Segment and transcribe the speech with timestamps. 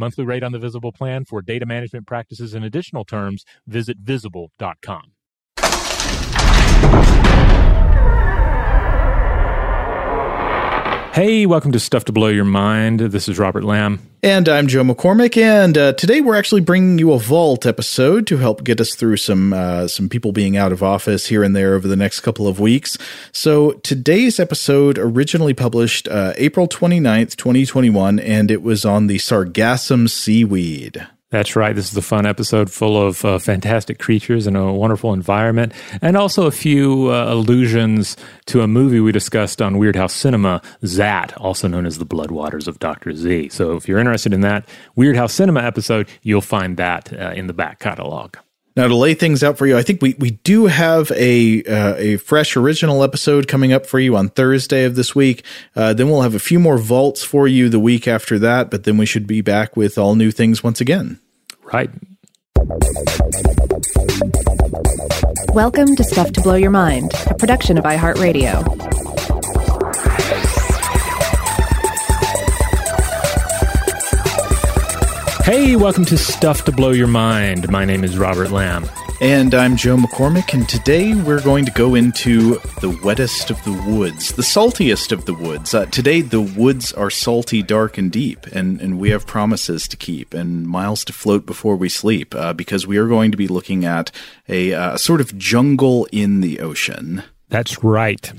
[0.00, 5.12] Monthly rate on the Visible plan for data management practices and additional terms, visit visible.com.
[11.12, 13.00] Hey, welcome to Stuff to Blow Your Mind.
[13.00, 14.09] This is Robert Lamb.
[14.22, 18.36] And I'm Joe McCormick, and uh, today we're actually bringing you a Vault episode to
[18.36, 21.72] help get us through some uh, some people being out of office here and there
[21.72, 22.98] over the next couple of weeks.
[23.32, 30.06] So today's episode originally published uh, April 29th, 2021, and it was on the Sargassum
[30.10, 31.06] seaweed.
[31.30, 31.76] That's right.
[31.76, 36.16] This is a fun episode full of uh, fantastic creatures and a wonderful environment, and
[36.16, 41.68] also a few uh, allusions to a movie we discussed on Weirdhouse Cinema, Zaat, also
[41.68, 43.14] known as The Bloodwaters of Dr.
[43.14, 43.50] Z.
[43.50, 47.52] So if you're interested in that Weirdhouse Cinema episode, you'll find that uh, in the
[47.52, 48.34] back catalog.
[48.76, 51.94] Now to lay things out for you, I think we, we do have a uh,
[51.96, 55.44] a fresh original episode coming up for you on Thursday of this week.
[55.74, 58.84] Uh, then we'll have a few more vaults for you the week after that, but
[58.84, 61.18] then we should be back with all new things once again.
[61.64, 61.90] Right.
[65.52, 69.19] Welcome to Stuff to Blow Your Mind, a production of iHeartRadio.
[75.44, 77.70] Hey, welcome to Stuff to Blow Your Mind.
[77.70, 78.84] My name is Robert Lamb.
[79.22, 83.72] And I'm Joe McCormick, and today we're going to go into the wettest of the
[83.88, 85.74] woods, the saltiest of the woods.
[85.74, 89.96] Uh, today, the woods are salty, dark, and deep, and, and we have promises to
[89.96, 93.48] keep and miles to float before we sleep, uh, because we are going to be
[93.48, 94.10] looking at
[94.48, 97.24] a uh, sort of jungle in the ocean.
[97.48, 98.32] That's right.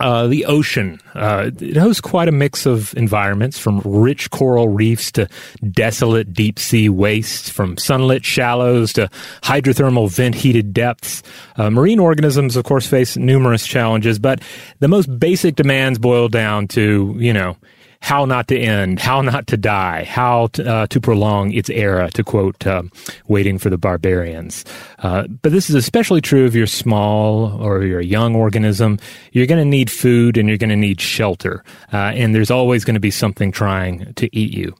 [0.00, 1.00] Uh, the ocean.
[1.14, 5.28] Uh, it hosts quite a mix of environments from rich coral reefs to
[5.72, 9.10] desolate deep sea wastes, from sunlit shallows to
[9.42, 11.22] hydrothermal vent heated depths.
[11.56, 14.40] Uh, marine organisms, of course, face numerous challenges, but
[14.78, 17.56] the most basic demands boil down to, you know,
[18.00, 22.10] how not to end, how not to die, how to, uh, to prolong its era,
[22.10, 22.82] to quote uh,
[23.26, 24.64] Waiting for the Barbarians.
[25.00, 28.98] Uh, but this is especially true if you're small or you're a young organism.
[29.32, 31.64] You're going to need food and you're going to need shelter.
[31.92, 34.74] Uh, and there's always going to be something trying to eat you.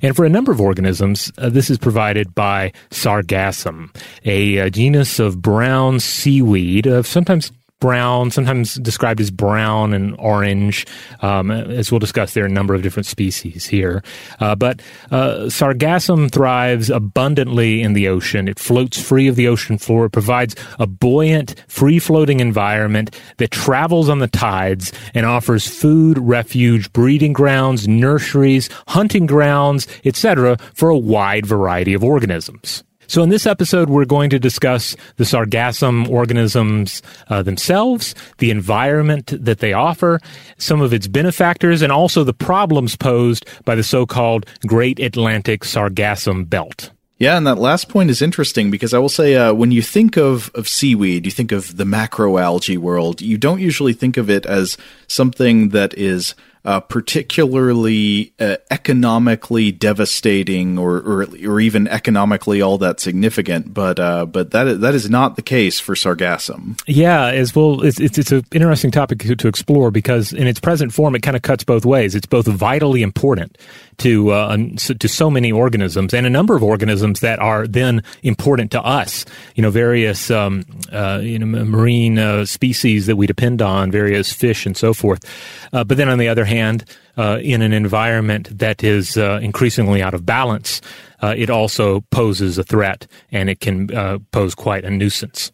[0.00, 3.94] And for a number of organisms, uh, this is provided by sargassum,
[4.24, 7.52] a, a genus of brown seaweed, uh, sometimes
[7.82, 10.86] brown, sometimes described as brown and orange.
[11.20, 14.04] Um, as we'll discuss, there are a number of different species here.
[14.38, 14.80] Uh, but
[15.10, 18.46] uh, sargassum thrives abundantly in the ocean.
[18.46, 20.06] It floats free of the ocean floor.
[20.06, 26.18] It provides a buoyant, free floating environment that travels on the tides and offers food,
[26.18, 32.84] refuge, breeding grounds, nurseries, hunting grounds, etc., for a wide variety of organisms.
[33.06, 39.32] So, in this episode, we're going to discuss the sargassum organisms uh, themselves, the environment
[39.44, 40.20] that they offer,
[40.58, 45.62] some of its benefactors, and also the problems posed by the so called Great Atlantic
[45.62, 46.90] Sargassum Belt.
[47.22, 50.16] Yeah, and that last point is interesting because I will say uh, when you think
[50.16, 54.44] of, of seaweed, you think of the macroalgae world, you don't usually think of it
[54.44, 54.76] as
[55.06, 56.34] something that is
[56.64, 63.74] uh, particularly uh, economically devastating or, or, or even economically all that significant.
[63.74, 66.80] But uh, but that that is not the case for sargassum.
[66.86, 67.82] Yeah, as well.
[67.82, 71.22] It's it's, it's an interesting topic to, to explore because in its present form, it
[71.22, 72.14] kind of cuts both ways.
[72.14, 73.58] It's both vitally important
[73.98, 78.70] to uh, to so many organisms and a number of organisms that are then important
[78.72, 79.24] to us.
[79.54, 84.32] You know, various um, uh, you know marine uh, species that we depend on, various
[84.32, 85.24] fish and so forth.
[85.72, 86.84] Uh, but then on the other hand,
[87.16, 90.80] uh, in an environment that is uh, increasingly out of balance,
[91.22, 93.88] it also poses a threat and it can
[94.32, 95.52] pose quite a nuisance.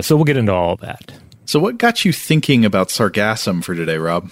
[0.00, 1.12] so we'll get into all that.
[1.46, 4.30] So, what got you thinking about sargassum for today, Rob?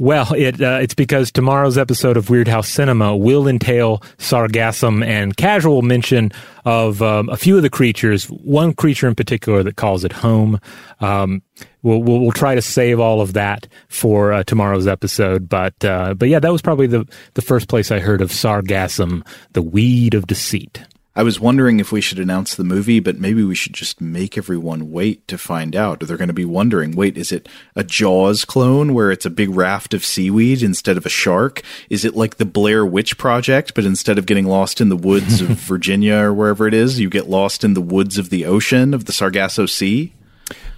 [0.00, 5.82] Well, it, uh, it's because tomorrow's episode of Weirdhouse Cinema will entail sargassum and casual
[5.82, 6.32] mention
[6.64, 8.24] of um, a few of the creatures.
[8.30, 10.58] One creature in particular that calls it home.
[11.00, 11.42] Um,
[11.82, 15.50] we'll, we'll, we'll try to save all of that for uh, tomorrow's episode.
[15.50, 19.26] But uh, but yeah, that was probably the the first place I heard of sargassum,
[19.52, 20.82] the weed of deceit.
[21.16, 24.38] I was wondering if we should announce the movie, but maybe we should just make
[24.38, 25.98] everyone wait to find out.
[25.98, 29.50] They're going to be wondering wait, is it a Jaws clone where it's a big
[29.50, 31.62] raft of seaweed instead of a shark?
[31.88, 35.40] Is it like the Blair Witch Project, but instead of getting lost in the woods
[35.40, 38.94] of Virginia or wherever it is, you get lost in the woods of the ocean,
[38.94, 40.12] of the Sargasso Sea?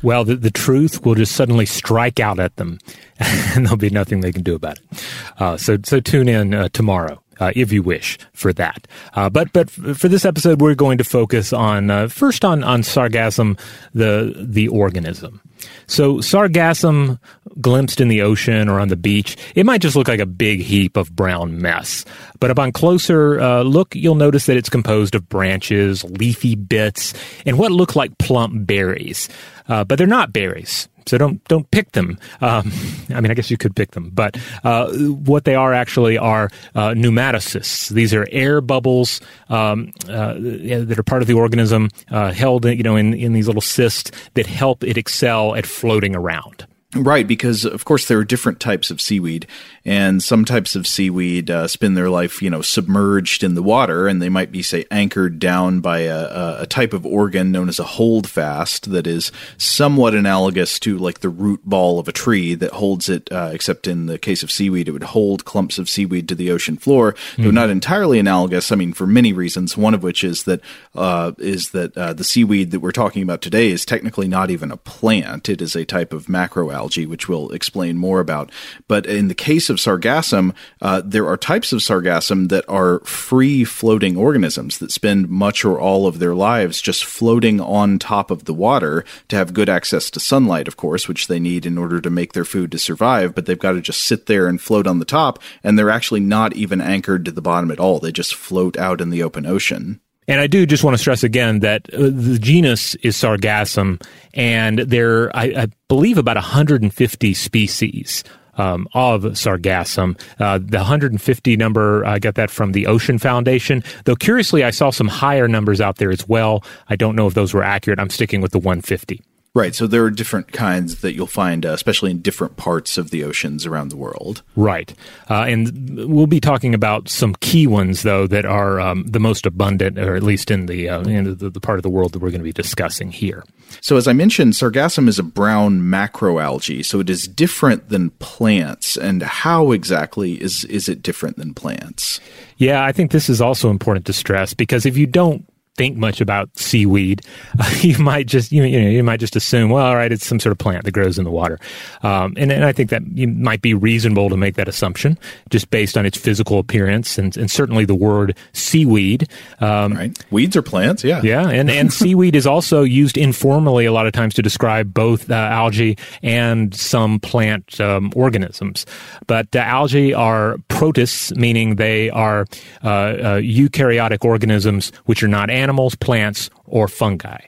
[0.03, 2.79] Well, the, the truth will just suddenly strike out at them,
[3.19, 5.07] and there'll be nothing they can do about it.
[5.39, 8.87] Uh, so, so tune in uh, tomorrow uh, if you wish, for that.
[9.15, 12.83] Uh, but but for this episode, we're going to focus on uh, first on on
[12.83, 13.59] sargassum,
[13.95, 15.41] the the organism.
[15.87, 17.19] So sargassum
[17.61, 20.61] glimpsed in the ocean or on the beach, it might just look like a big
[20.61, 22.05] heap of brown mess.
[22.41, 27.15] But upon closer uh, look, you'll notice that it's composed of branches, leafy bits,
[27.47, 29.29] and what look like plump berries.
[29.69, 30.89] Uh, but they're not berries.
[31.07, 32.19] So don't don't pick them.
[32.41, 32.73] Um,
[33.11, 36.51] I mean, I guess you could pick them, but uh, what they are actually are
[36.75, 37.89] uh, pneumatocysts.
[37.91, 42.83] These are air bubbles um, uh, that are part of the organism, uh, held you
[42.83, 46.67] know in in these little cysts that help it excel at floating around.
[46.95, 49.47] Right, because of course there are different types of seaweed,
[49.83, 54.07] and some types of seaweed uh, spend their life, you know, submerged in the water,
[54.07, 57.79] and they might be, say, anchored down by a, a type of organ known as
[57.79, 62.73] a holdfast that is somewhat analogous to like the root ball of a tree that
[62.73, 63.33] holds it.
[63.33, 66.51] Uh, except in the case of seaweed, it would hold clumps of seaweed to the
[66.51, 67.15] ocean floor.
[67.15, 67.45] Mm-hmm.
[67.45, 68.71] Though not entirely analogous.
[68.71, 69.79] I mean, for many reasons.
[69.79, 70.61] One of which is that
[70.95, 74.71] uh, is that uh, the seaweed that we're talking about today is technically not even
[74.71, 78.51] a plant; it is a type of macroalgae algae, which we'll explain more about.
[78.89, 83.65] But in the case of sargassum, uh, there are types of sargassum that are free
[83.65, 88.45] floating organisms that spend much or all of their lives just floating on top of
[88.45, 92.01] the water to have good access to sunlight, of course, which they need in order
[92.01, 93.35] to make their food to survive.
[93.35, 96.21] But they've got to just sit there and float on the top, and they're actually
[96.21, 98.01] not even anchored to the bottom at all.
[98.01, 100.01] They just float out in the open ocean.
[100.29, 104.03] And I do just want to stress again that uh, the genus is Sargassum,
[104.35, 108.25] and there, I, I believe, about 150 species
[108.55, 110.19] um, of sargassum.
[110.39, 113.83] Uh, the 150 number, I got that from the Ocean Foundation.
[114.05, 116.65] Though curiously, I saw some higher numbers out there as well.
[116.89, 117.99] I don't know if those were accurate.
[117.99, 119.23] I'm sticking with the 150.
[119.55, 119.75] Right.
[119.75, 123.23] So there are different kinds that you'll find, uh, especially in different parts of the
[123.23, 124.43] oceans around the world.
[124.57, 124.95] Right.
[125.29, 129.45] Uh, and we'll be talking about some key ones, though, that are um, the most
[129.45, 132.21] abundant, or at least in the, uh, in the, the part of the world that
[132.21, 133.45] we're going to be discussing here.
[133.83, 138.97] So, as I mentioned, sargassum is a brown macroalgae, so it is different than plants.
[138.97, 142.21] And how exactly is is it different than plants?
[142.57, 146.21] Yeah, I think this is also important to stress because if you don't think much
[146.21, 147.23] about seaweed,
[147.59, 150.27] uh, you might just you, you, know you might just assume, well, all right, it's
[150.27, 151.59] some sort of plant that grows in the water,
[152.03, 155.19] um, and, and I think that you might be reasonable to make that assumption
[155.51, 159.29] just based on its physical appearance and, and certainly the word seaweed.
[159.61, 163.93] Um, right, weeds are plants, yeah, yeah, and and seaweed is also used informally a
[163.93, 168.87] lot of times to describe both uh, algae and some plant um, organisms.
[169.27, 172.47] But uh, algae are protists, meaning they are
[172.85, 175.62] uh, uh, eukaryotic organisms which are not animals,
[176.01, 177.41] plants, or fungi.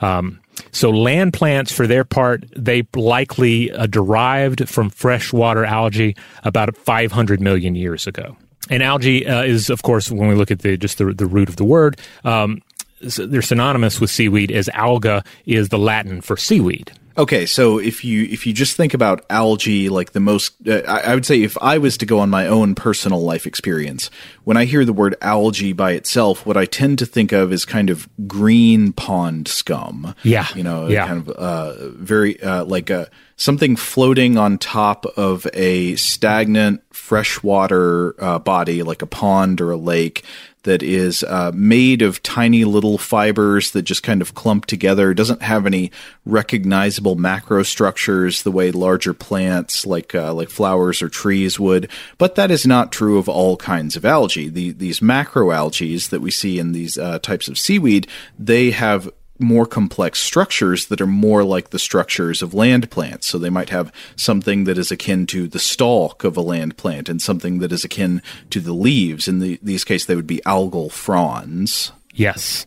[0.00, 0.40] Um,
[0.72, 7.40] so land plants, for their part, they likely uh, derived from freshwater algae about 500
[7.40, 8.36] million years ago.
[8.70, 11.48] And algae uh, is, of course, when we look at the just the, the root
[11.48, 12.62] of the word, um,
[13.00, 16.92] they're synonymous with seaweed as alga is the Latin for seaweed.
[17.18, 21.00] Okay, so if you if you just think about algae, like the most, uh, I,
[21.00, 24.08] I would say if I was to go on my own personal life experience,
[24.44, 27.64] when I hear the word algae by itself, what I tend to think of is
[27.64, 30.14] kind of green pond scum.
[30.22, 31.08] Yeah, you know, yeah.
[31.08, 38.14] kind of uh, very uh, like a something floating on top of a stagnant freshwater
[38.22, 40.24] uh, body, like a pond or a lake,
[40.62, 45.10] that is uh, made of tiny little fibers that just kind of clump together.
[45.10, 45.90] It doesn't have any
[46.24, 51.90] recognizable macro structures the way larger plants like uh, like flowers or trees would.
[52.18, 54.48] But that is not true of all kinds of algae.
[54.48, 58.06] The, these macroalgae that we see in these uh, types of seaweed,
[58.38, 63.26] they have more complex structures that are more like the structures of land plants.
[63.26, 67.08] So they might have something that is akin to the stalk of a land plant
[67.08, 69.28] and something that is akin to the leaves.
[69.28, 71.92] In the, these cases, they would be algal fronds.
[72.14, 72.66] Yes.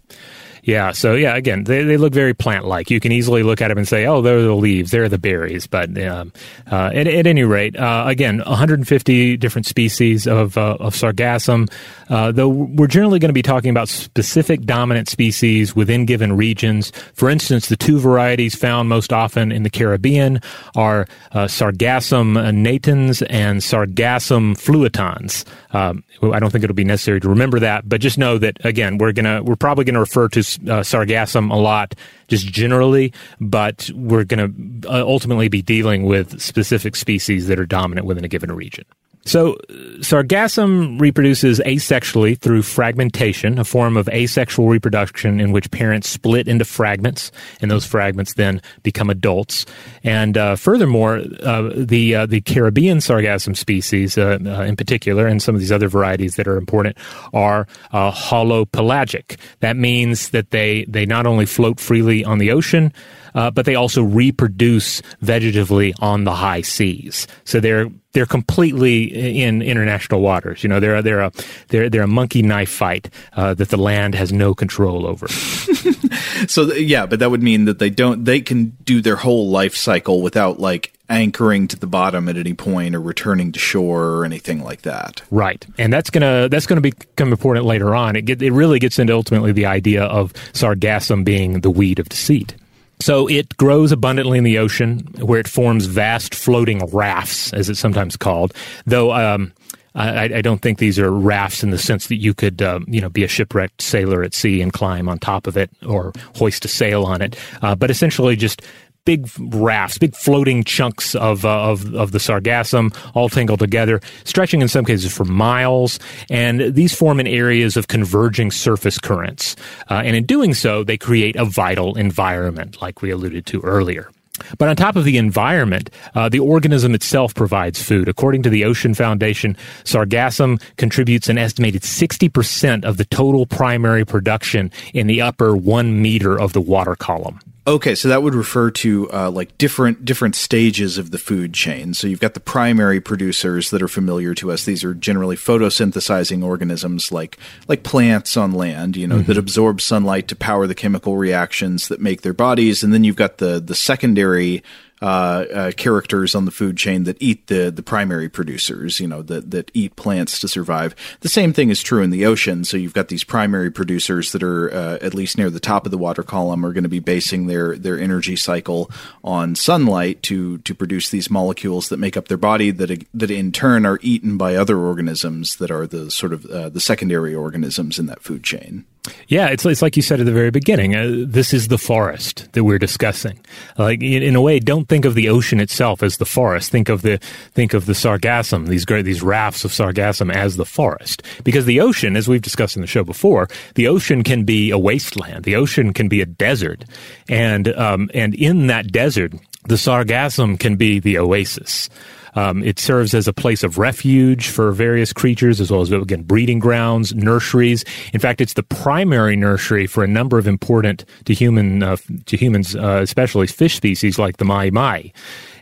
[0.63, 0.91] Yeah.
[0.91, 2.91] So yeah, again, they, they look very plant like.
[2.91, 5.65] You can easily look at them and say, oh, they're the leaves, they're the berries.
[5.65, 6.31] But um,
[6.71, 11.71] uh, at, at, any rate, uh, again, 150 different species of uh, of sargassum.
[12.09, 16.91] Uh, though we're generally going to be talking about specific dominant species within given regions.
[17.13, 20.41] For instance, the two varieties found most often in the Caribbean
[20.75, 25.45] are uh, Sargassum natans and Sargassum fluitans.
[25.73, 28.97] Um, I don't think it'll be necessary to remember that, but just know that again,
[28.97, 31.96] we're gonna we're probably going to refer to uh, sargassum a lot
[32.27, 37.65] just generally, but we're going to uh, ultimately be dealing with specific species that are
[37.65, 38.86] dominant within a given region.
[39.25, 39.55] So,
[39.99, 46.65] sargassum reproduces asexually through fragmentation, a form of asexual reproduction in which parents split into
[46.65, 49.65] fragments, and those fragments then become adults.
[50.03, 55.41] And uh, furthermore, uh, the uh, the Caribbean sargassum species, uh, uh, in particular, and
[55.41, 56.97] some of these other varieties that are important,
[57.31, 59.37] are uh, holopelagic.
[59.59, 62.91] That means that they they not only float freely on the ocean,
[63.35, 67.27] uh, but they also reproduce vegetatively on the high seas.
[67.43, 70.63] So they're they're completely in international waters.
[70.63, 71.31] You know, they're they're a
[71.69, 75.27] they're they're a monkey knife fight uh, that the land has no control over.
[76.47, 79.75] so yeah, but that would mean that they don't they can do their whole life
[79.75, 84.25] cycle without like anchoring to the bottom at any point or returning to shore or
[84.25, 85.21] anything like that.
[85.29, 88.15] Right, and that's gonna that's gonna become important later on.
[88.15, 92.09] It get, it really gets into ultimately the idea of sargassum being the weed of
[92.09, 92.55] deceit.
[93.01, 97.79] So it grows abundantly in the ocean, where it forms vast floating rafts, as it's
[97.79, 98.53] sometimes called.
[98.86, 99.51] Though um,
[99.96, 103.01] I, I, don't think these are rafts in the sense that you could, um, you
[103.01, 106.63] know, be a shipwrecked sailor at sea and climb on top of it or hoist
[106.63, 107.36] a sail on it.
[107.62, 108.62] Uh, but essentially, just
[109.05, 114.62] big rafts, big floating chunks of, uh, of, of the sargassum all tangled together, stretching
[114.62, 116.00] in some cases for miles.
[116.29, 119.55] And these form in areas of converging surface currents.
[119.89, 124.10] Uh, and in doing so, they create a vital environment, like we alluded to earlier.
[124.58, 128.08] But on top of the environment, uh, the organism itself provides food.
[128.08, 134.72] According to the Ocean Foundation, sargassum contributes an estimated 60% of the total primary production
[134.93, 137.39] in the upper one meter of the water column.
[137.67, 141.93] Okay, so that would refer to uh, like different different stages of the food chain.
[141.93, 144.65] So you've got the primary producers that are familiar to us.
[144.65, 147.37] These are generally photosynthesizing organisms, like
[147.67, 149.27] like plants on land, you know, mm-hmm.
[149.27, 152.83] that absorb sunlight to power the chemical reactions that make their bodies.
[152.83, 154.63] And then you've got the the secondary
[155.01, 159.22] uh, uh, characters on the food chain that eat the the primary producers, you know,
[159.24, 160.96] that that eat plants to survive.
[161.22, 162.63] The same thing is true in the ocean.
[162.63, 165.91] So you've got these primary producers that are uh, at least near the top of
[165.91, 168.91] the water column are going to be basing their their energy cycle
[169.24, 173.51] on sunlight to to produce these molecules that make up their body that that in
[173.51, 177.98] turn are eaten by other organisms that are the sort of uh, the secondary organisms
[177.98, 178.86] in that food chain.
[179.27, 180.96] Yeah, it's it's like you said at the very beginning.
[180.96, 183.39] Uh, this is the forest that we're discussing.
[183.77, 186.70] Like in, in, a way, don't think of the ocean itself as the forest.
[186.70, 187.17] Think of the
[187.53, 191.24] think of the sargassum, these great these rafts of sargassum as the forest.
[191.43, 194.77] Because the ocean, as we've discussed in the show before, the ocean can be a
[194.77, 195.46] wasteland.
[195.46, 196.86] The ocean can be a desert,
[197.27, 199.34] and um, and in that desert,
[199.65, 201.89] the sargassum can be the oasis.
[202.35, 206.23] Um, it serves as a place of refuge for various creatures, as well as again
[206.23, 207.83] breeding grounds, nurseries.
[208.13, 212.38] In fact, it's the primary nursery for a number of important to human uh, to
[212.38, 215.11] humans, uh, especially fish species like the mai mai.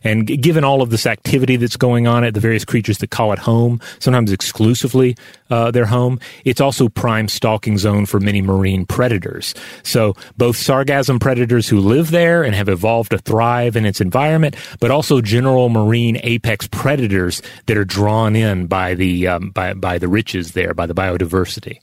[0.03, 3.33] And given all of this activity that's going on at the various creatures that call
[3.33, 5.15] it home, sometimes exclusively
[5.49, 9.53] uh, their home, it's also prime stalking zone for many marine predators.
[9.83, 14.55] So both sargassum predators who live there and have evolved to thrive in its environment,
[14.79, 19.97] but also general marine apex predators that are drawn in by the um, by by
[19.97, 21.79] the riches there, by the biodiversity.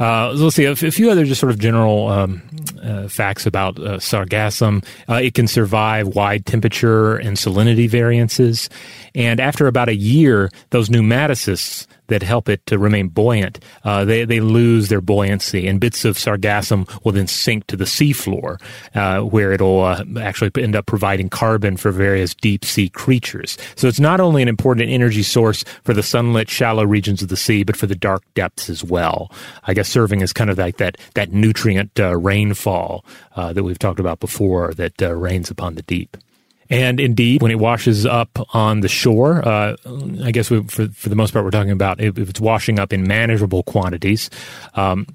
[0.00, 2.42] Uh, let's see a, f- a few other just sort of general um,
[2.82, 4.82] uh, facts about uh, sargassum.
[5.08, 8.70] Uh, it can survive wide temperature and salinity variances,
[9.14, 14.24] and after about a year, those pneumatocysts that help it to remain buoyant, uh, they,
[14.24, 18.60] they lose their buoyancy, and bits of sargassum will then sink to the seafloor,
[18.94, 23.56] uh, where it'll uh, actually end up providing carbon for various deep sea creatures.
[23.74, 27.36] So it's not only an important energy source for the sunlit, shallow regions of the
[27.36, 29.32] sea, but for the dark depths as well.
[29.64, 33.04] I guess serving as kind of like that that nutrient uh, rainfall
[33.36, 36.16] uh, that we've talked about before that uh, rains upon the deep.
[36.70, 39.76] And indeed, when it washes up on the shore, uh,
[40.22, 42.92] I guess we, for for the most part, we're talking about if, it's washing up
[42.92, 44.30] in manageable quantities.
[44.74, 45.06] Um,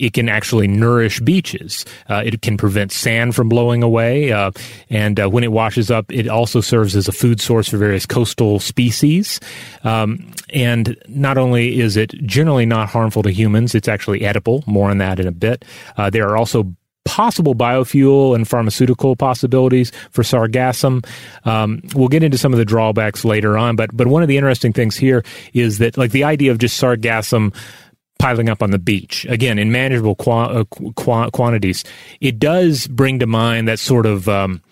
[0.00, 1.84] it can actually nourish beaches.
[2.08, 4.32] Uh, it can prevent sand from blowing away.
[4.32, 4.50] Uh,
[4.90, 8.06] and uh, when it washes up, it also serves as a food source for various
[8.06, 9.38] coastal species.
[9.84, 14.64] Um, and not only is it generally not harmful to humans, it's actually edible.
[14.66, 15.64] More on that in a bit.
[15.96, 21.04] Uh, there are also possible biofuel and pharmaceutical possibilities for sargassum.
[21.44, 24.36] Um, we'll get into some of the drawbacks later on, but but one of the
[24.36, 27.54] interesting things here is that like the idea of just sargassum
[28.18, 31.84] piling up on the beach again in manageable qu- uh, qu- quantities,
[32.20, 34.62] it does bring to mind that sort of um,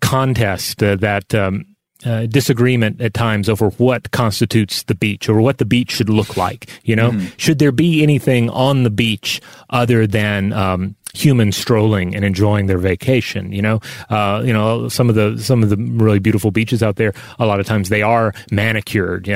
[0.00, 1.34] contest uh, that.
[1.34, 1.66] Um,
[2.04, 6.36] uh, disagreement at times over what constitutes the beach or what the beach should look
[6.36, 6.68] like.
[6.84, 7.28] You know, mm-hmm.
[7.38, 12.78] should there be anything on the beach other than um, humans strolling and enjoying their
[12.78, 13.52] vacation.
[13.52, 13.80] You know,
[14.10, 17.12] uh, you know some of the some of the really beautiful beaches out there.
[17.38, 19.26] A lot of times they are manicured.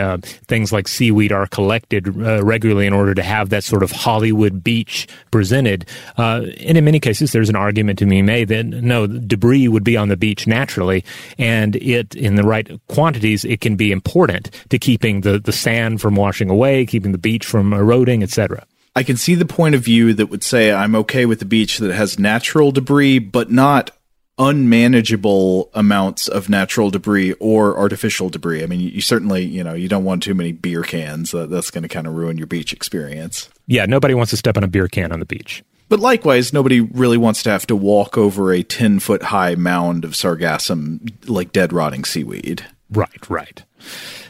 [0.46, 4.62] Things like seaweed are collected uh, regularly in order to have that sort of Hollywood
[4.62, 5.86] beach presented.
[6.16, 9.84] Uh, and in many cases, there's an argument to be made that no debris would
[9.84, 11.04] be on the beach naturally,
[11.38, 16.00] and it in the right quantities, it can be important to keeping the the sand
[16.00, 18.66] from washing away, keeping the beach from eroding, etc.
[18.96, 21.78] I can see the point of view that would say I'm okay with the beach
[21.78, 23.92] that has natural debris, but not
[24.38, 28.62] unmanageable amounts of natural debris or artificial debris.
[28.62, 31.34] I mean, you, certainly, you know, you don't want too many beer cans.
[31.34, 33.50] Uh, that's going to kind of ruin your beach experience.
[33.66, 35.62] Yeah, nobody wants to step on a beer can on the beach.
[35.90, 40.04] But likewise, nobody really wants to have to walk over a 10 foot high mound
[40.04, 42.64] of sargassum, like dead rotting seaweed.
[42.90, 43.62] Right, right.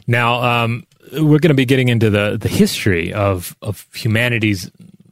[0.07, 4.71] Now, um, we're going to be getting into the, the history of, of humanity's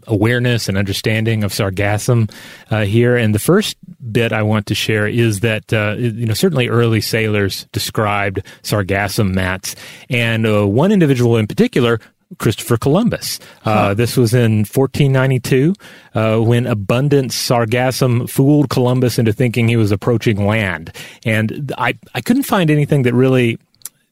[0.08, 2.30] awareness and understanding of sargassum
[2.70, 3.16] uh, here.
[3.16, 3.76] And the first
[4.10, 9.32] bit I want to share is that uh, you know certainly early sailors described sargassum
[9.32, 9.76] mats,
[10.10, 12.00] and uh, one individual in particular.
[12.36, 13.40] Christopher Columbus.
[13.64, 13.94] Uh, huh.
[13.94, 15.72] This was in 1492
[16.14, 20.92] uh, when abundant sargassum fooled Columbus into thinking he was approaching land.
[21.24, 23.58] And I, I couldn't find anything that really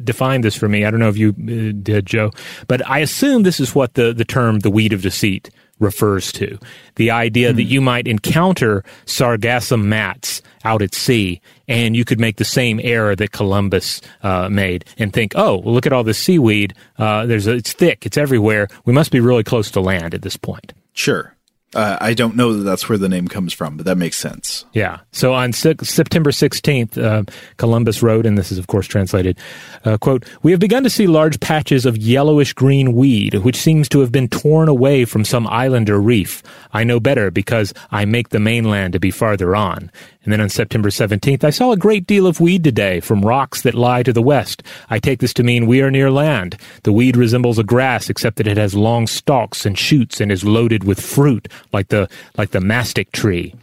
[0.03, 0.85] defined this for me.
[0.85, 2.31] I don't know if you uh, did, Joe,
[2.69, 6.59] but I assume this is what the, the term the weed of deceit refers to.
[6.95, 7.57] The idea mm.
[7.57, 7.69] that hmm.
[7.69, 13.15] you might encounter sargassum mats out at sea and you could make the same error
[13.15, 16.75] that Columbus uh, made and think, oh, well, look at all this seaweed.
[16.99, 18.69] Uh, there's a, it's thick, it's everywhere.
[18.85, 20.73] We must be really close to land at this point.
[20.93, 21.36] Sure.
[21.75, 24.65] Uh, I don't know that that's where the name comes from, but that makes sense.
[24.73, 25.01] Yeah.
[25.13, 27.25] So on September 16th, uh,
[27.57, 29.37] Columbus wrote, and this is of course translated,
[29.85, 33.89] uh, quote, We have begun to see large patches of yellowish green weed, which seems
[33.91, 36.43] to have been torn away from some island or reef.
[36.73, 39.91] I know better because I make the mainland to be farther on.
[40.27, 43.63] And then on September 17th, I saw a great deal of weed today from rocks
[43.63, 44.61] that lie to the west.
[44.91, 46.59] I take this to mean we are near land.
[46.83, 50.43] The weed resembles a grass, except that it has long stalks and shoots and is
[50.43, 53.55] loaded with fruit, like the like the mastic tree.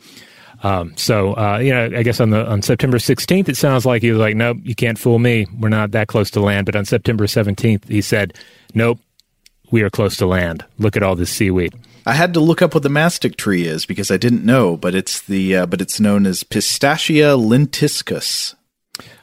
[0.64, 4.02] Um, so uh, you know, I guess on the on September 16th, it sounds like
[4.02, 5.46] he was like, "Nope, you can't fool me.
[5.60, 8.34] We're not that close to land." But on September 17th, he said,
[8.74, 9.00] "Nope,
[9.72, 10.64] we are close to land.
[10.80, 11.74] Look at all this seaweed."
[12.06, 14.96] I had to look up what the mastic tree is because I didn't know, but
[14.96, 18.56] it's the uh, but it's known as Pistacia lentiscus.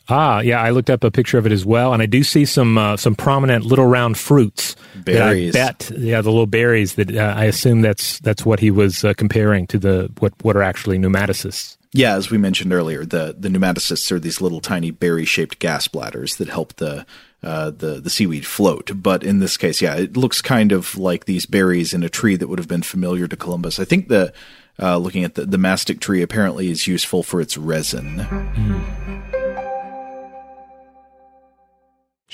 [0.09, 2.45] Ah, yeah, I looked up a picture of it as well, and I do see
[2.45, 4.77] some uh, some prominent little round fruits.
[4.95, 5.53] Berries.
[5.53, 9.15] bet, yeah, the little berries that uh, I assume that's that's what he was uh,
[9.15, 11.77] comparing to the what what are actually pneumatocysts.
[11.93, 15.89] Yeah, as we mentioned earlier, the the pneumatocysts are these little tiny berry shaped gas
[15.89, 17.05] bladders that help the
[17.43, 18.91] uh, the the seaweed float.
[18.95, 22.37] But in this case, yeah, it looks kind of like these berries in a tree
[22.37, 23.81] that would have been familiar to Columbus.
[23.81, 24.33] I think the
[24.81, 28.19] uh, looking at the, the mastic tree apparently is useful for its resin.
[28.19, 29.30] Mm.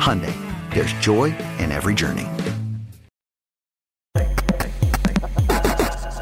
[0.00, 0.34] Hyundai,
[0.72, 2.26] there's joy in every journey.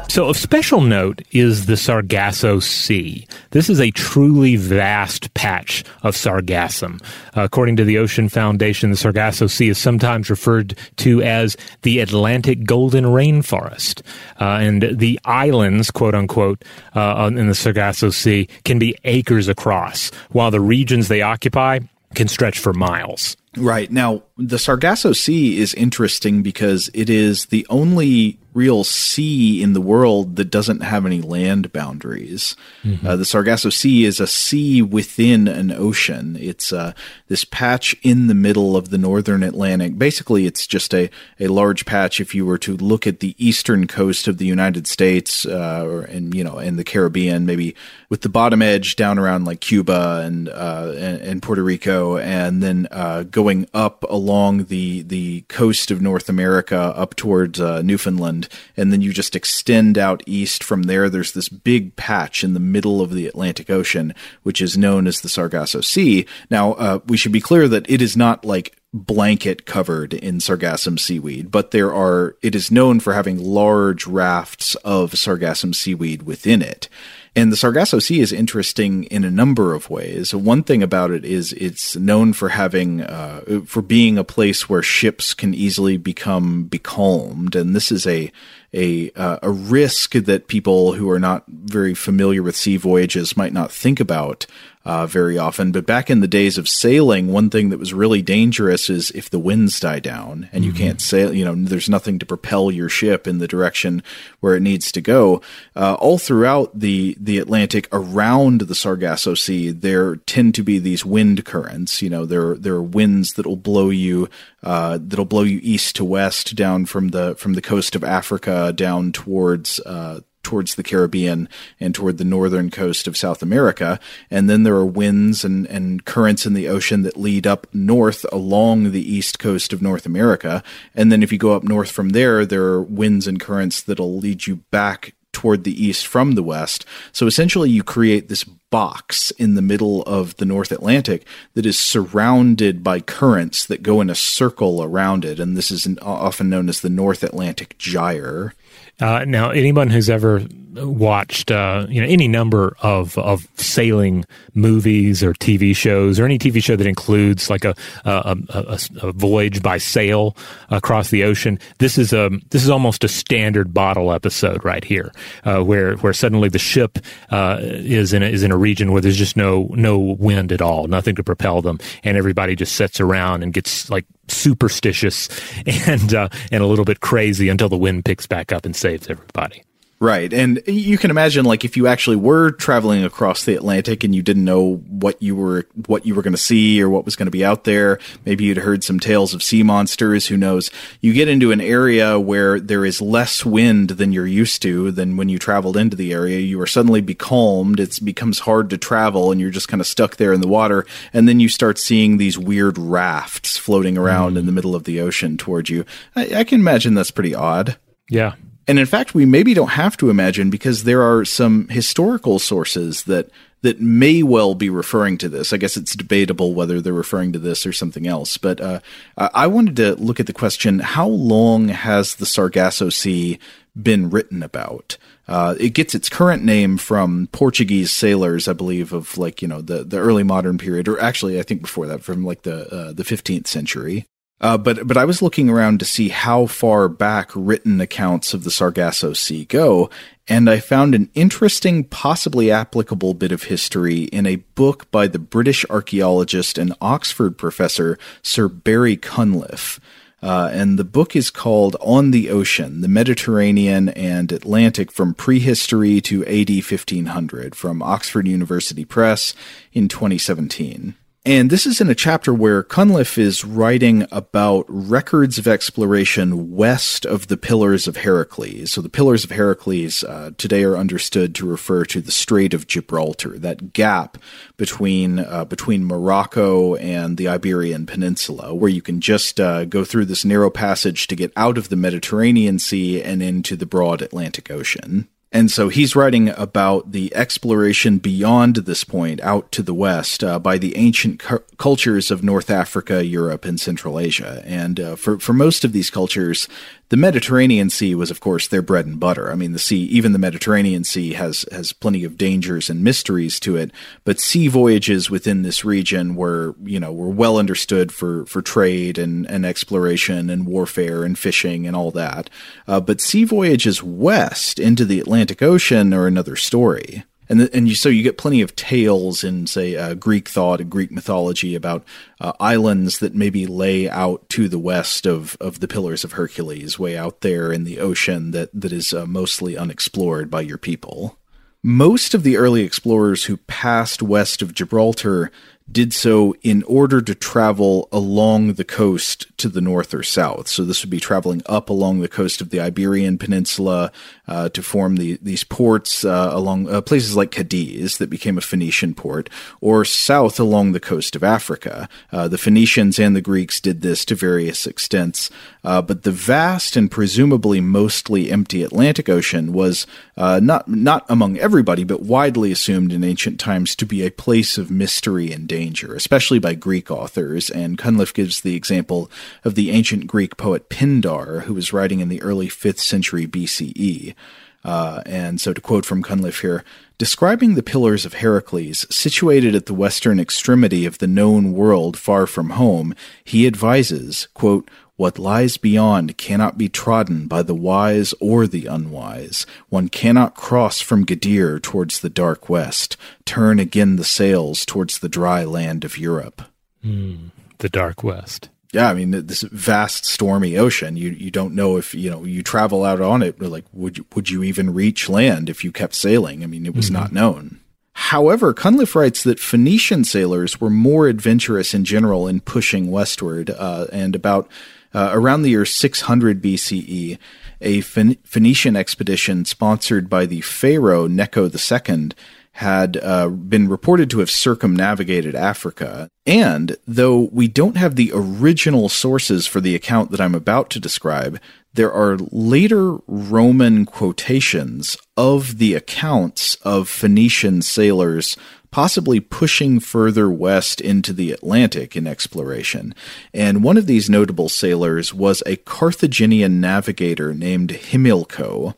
[0.09, 3.27] So, of special note is the Sargasso Sea.
[3.51, 7.01] This is a truly vast patch of sargassum.
[7.35, 12.65] According to the Ocean Foundation, the Sargasso Sea is sometimes referred to as the Atlantic
[12.65, 14.01] Golden Rainforest.
[14.41, 16.65] Uh, and the islands, quote unquote,
[16.95, 21.79] uh, in the Sargasso Sea can be acres across, while the regions they occupy
[22.15, 23.37] can stretch for miles.
[23.57, 23.91] Right.
[23.91, 29.81] Now, The Sargasso Sea is interesting because it is the only real sea in the
[29.81, 32.55] world that doesn't have any land boundaries.
[32.83, 33.05] Mm-hmm.
[33.05, 36.35] Uh, the Sargasso Sea is a sea within an ocean.
[36.39, 36.93] It's uh,
[37.27, 39.97] this patch in the middle of the northern Atlantic.
[39.97, 42.19] Basically, it's just a, a large patch.
[42.19, 46.01] If you were to look at the eastern coast of the United States, uh, or
[46.01, 47.75] and you know, in the Caribbean, maybe
[48.09, 52.63] with the bottom edge down around like Cuba and uh, and, and, Puerto Rico, and
[52.63, 58.47] then uh, going up along the the coast of North America up towards uh, Newfoundland
[58.77, 61.09] and then you just extend out east from there.
[61.09, 64.13] There's this big patch in the middle of the Atlantic Ocean,
[64.43, 66.25] which is known as the Sargasso Sea.
[66.51, 70.99] Now, uh, we should be clear that it is not like blanket covered in sargassum
[70.99, 76.61] seaweed, but there are, it is known for having large rafts of sargassum seaweed within
[76.61, 76.89] it.
[77.35, 80.33] And the Sargasso Sea is interesting in a number of ways.
[80.33, 84.81] One thing about it is it's known for having, uh, for being a place where
[84.81, 87.55] ships can easily become becalmed.
[87.55, 88.31] And this is a,
[88.73, 93.53] a, uh, a risk that people who are not very familiar with sea voyages might
[93.53, 94.45] not think about
[94.85, 95.71] uh, very often.
[95.71, 99.29] But back in the days of sailing, one thing that was really dangerous is if
[99.29, 100.83] the winds die down and you mm-hmm.
[100.83, 104.01] can't sail, you know, there's nothing to propel your ship in the direction
[104.39, 105.41] where it needs to go.
[105.75, 111.05] Uh, all throughout the, the Atlantic around the Sargasso Sea, there tend to be these
[111.05, 112.01] wind currents.
[112.01, 114.29] You know, there, there are winds that will blow you,
[114.63, 118.71] uh, that'll blow you east to west down from the, from the coast of Africa
[118.71, 121.47] down towards, uh, towards the Caribbean
[121.79, 123.99] and toward the northern coast of South America.
[124.31, 128.25] And then there are winds and, and currents in the ocean that lead up north
[128.31, 130.63] along the east coast of North America.
[130.95, 134.17] And then if you go up north from there, there are winds and currents that'll
[134.17, 136.83] lead you back toward the east from the west.
[137.11, 141.79] So essentially, you create this box in the middle of the North Atlantic that is
[141.79, 145.39] surrounded by currents that go in a circle around it.
[145.39, 148.53] And this is often known as the North Atlantic Gyre.
[148.99, 150.43] Uh, now, anyone who's ever
[150.75, 156.37] watched uh, you know any number of of sailing movies or TV shows or any
[156.37, 160.35] TV show that includes like a a, a, a voyage by sail
[160.69, 165.11] across the ocean, this is a this is almost a standard bottle episode right here,
[165.43, 169.01] uh, where where suddenly the ship uh, is in a, is in a region where
[169.01, 172.99] there's just no no wind at all, nothing to propel them, and everybody just sits
[172.99, 175.29] around and gets like superstitious
[175.87, 179.09] and uh, and a little bit crazy until the wind picks back up and saves
[179.09, 179.63] everybody.
[180.01, 180.31] Right.
[180.31, 184.21] And you can imagine like if you actually were traveling across the Atlantic and you
[184.21, 187.27] didn't know what you were what you were going to see or what was going
[187.27, 190.71] to be out there, maybe you'd heard some tales of sea monsters, who knows.
[191.01, 195.17] You get into an area where there is less wind than you're used to than
[195.17, 199.33] when you traveled into the area, you are suddenly becalmed, it becomes hard to travel
[199.33, 202.15] and you're just kind of stuck there in the water and then you start seeing
[202.15, 204.39] these weird rafts floating around mm.
[204.39, 205.83] in the middle of the ocean towards you.
[206.15, 207.75] I, I can imagine that's pretty odd.
[208.09, 208.35] Yeah,
[208.69, 213.05] and in fact, we maybe don't have to imagine because there are some historical sources
[213.05, 213.31] that
[213.63, 215.51] that may well be referring to this.
[215.51, 218.37] I guess it's debatable whether they're referring to this or something else.
[218.37, 218.79] But uh,
[219.17, 223.39] I wanted to look at the question: How long has the Sargasso Sea
[223.75, 224.97] been written about?
[225.27, 229.61] Uh, it gets its current name from Portuguese sailors, I believe, of like you know
[229.61, 232.93] the the early modern period, or actually I think before that, from like the uh,
[232.93, 234.05] the fifteenth century.
[234.41, 238.43] Uh, but but I was looking around to see how far back written accounts of
[238.43, 239.89] the Sargasso Sea go,
[240.29, 245.19] and I found an interesting, possibly applicable bit of history in a book by the
[245.19, 249.79] British archaeologist and Oxford professor Sir Barry Cunliffe.
[250.21, 256.01] Uh, and the book is called On the Ocean, the Mediterranean and Atlantic from Prehistory
[256.01, 259.33] to AD 1500 from Oxford University Press
[259.71, 260.95] in 2017.
[261.25, 267.05] And this is in a chapter where Cunliffe is writing about records of exploration west
[267.05, 268.71] of the Pillars of Heracles.
[268.71, 272.67] So the Pillars of Heracles uh, today are understood to refer to the Strait of
[272.67, 274.17] Gibraltar, that gap
[274.55, 280.05] between uh, between Morocco and the Iberian Peninsula, where you can just uh, go through
[280.05, 284.49] this narrow passage to get out of the Mediterranean Sea and into the broad Atlantic
[284.49, 285.09] Ocean.
[285.31, 290.39] And so he's writing about the exploration beyond this point out to the west uh,
[290.39, 294.41] by the ancient cu- cultures of North Africa, Europe, and Central Asia.
[294.43, 296.47] And uh, for, for most of these cultures,
[296.89, 299.31] the Mediterranean Sea was, of course, their bread and butter.
[299.31, 303.39] I mean, the sea, even the Mediterranean Sea has, has plenty of dangers and mysteries
[303.41, 303.71] to it,
[304.03, 308.97] but sea voyages within this region were, you know, were well understood for, for trade
[308.97, 312.29] and, and exploration and warfare and fishing and all that.
[312.67, 317.03] Uh, but sea voyages west into the Atlantic Ocean are another story.
[317.29, 320.59] And the, and you so you get plenty of tales in say uh, Greek thought
[320.59, 321.85] and Greek mythology about
[322.19, 326.79] uh, islands that maybe lay out to the west of of the Pillars of Hercules,
[326.79, 331.17] way out there in the ocean that that is uh, mostly unexplored by your people.
[331.61, 335.29] Most of the early explorers who passed west of Gibraltar
[335.71, 340.47] did so in order to travel along the coast to the north or south.
[340.47, 343.91] So this would be traveling up along the coast of the Iberian Peninsula
[344.27, 348.41] uh, to form the, these ports uh, along uh, places like Cadiz that became a
[348.41, 349.29] Phoenician port,
[349.61, 351.87] or south along the coast of Africa.
[352.11, 355.29] Uh, the Phoenicians and the Greeks did this to various extents,
[355.63, 359.85] uh, but the vast and presumably mostly empty Atlantic Ocean was
[360.17, 364.57] uh, not not among everybody, but widely assumed in ancient times to be a place
[364.57, 369.11] of mystery and danger especially by Greek authors, and Cunliffe gives the example
[369.43, 374.15] of the ancient Greek poet Pindar, who was writing in the early 5th century BCE.
[374.63, 376.63] Uh, and so to quote from Cunliffe here,
[376.97, 382.25] describing the pillars of Heracles, situated at the western extremity of the known world far
[382.25, 382.93] from home,
[383.23, 384.69] he advises, quote,
[384.99, 389.45] what lies beyond cannot be trodden by the wise or the unwise.
[389.69, 395.07] One cannot cross from Gadir towards the dark west, turn again the sails towards the
[395.07, 396.41] dry land of Europe.
[396.83, 398.49] Mm, the dark west.
[398.73, 400.97] Yeah, I mean this vast stormy ocean.
[400.97, 403.41] You you don't know if you know you travel out on it.
[403.41, 406.43] Like would you, would you even reach land if you kept sailing?
[406.43, 406.95] I mean it was mm-hmm.
[406.95, 407.61] not known.
[407.93, 413.87] However, Cunliffe writes that Phoenician sailors were more adventurous in general in pushing westward, uh,
[413.91, 414.49] and about
[414.93, 417.17] uh, around the year 600 BCE,
[417.61, 422.11] a Phoenician expedition sponsored by the pharaoh Necho II
[422.53, 426.09] had uh, been reported to have circumnavigated Africa.
[426.25, 430.79] And though we don't have the original sources for the account that I'm about to
[430.79, 431.39] describe,
[431.73, 438.35] there are later Roman quotations of the accounts of Phoenician sailors
[438.71, 442.93] possibly pushing further west into the Atlantic in exploration.
[443.33, 448.75] And one of these notable sailors was a Carthaginian navigator named Himilco.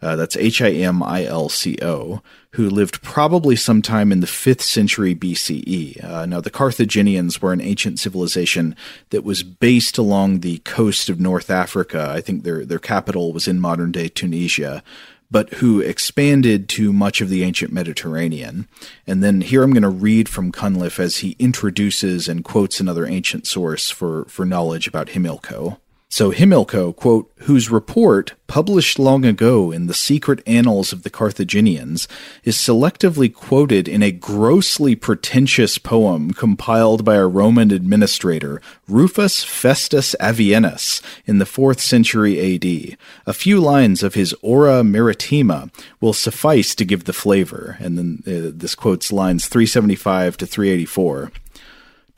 [0.00, 2.22] Uh, that's H I M I L C O,
[2.52, 6.04] who lived probably sometime in the 5th century BCE.
[6.04, 8.76] Uh, now, the Carthaginians were an ancient civilization
[9.10, 12.12] that was based along the coast of North Africa.
[12.14, 14.84] I think their, their capital was in modern day Tunisia
[15.30, 18.68] but who expanded to much of the ancient Mediterranean.
[19.06, 23.06] And then here I'm going to read from Cunliffe as he introduces and quotes another
[23.06, 25.78] ancient source for, for knowledge about Himilco.
[26.10, 32.08] So Himilco, quote, whose report, published long ago in the secret annals of the Carthaginians,
[32.44, 40.16] is selectively quoted in a grossly pretentious poem compiled by a Roman administrator, Rufus Festus
[40.18, 42.96] Avienus, in the 4th century AD.
[43.26, 48.22] A few lines of his Ora Maritima will suffice to give the flavor, and then
[48.26, 51.32] uh, this quotes lines 375 to 384.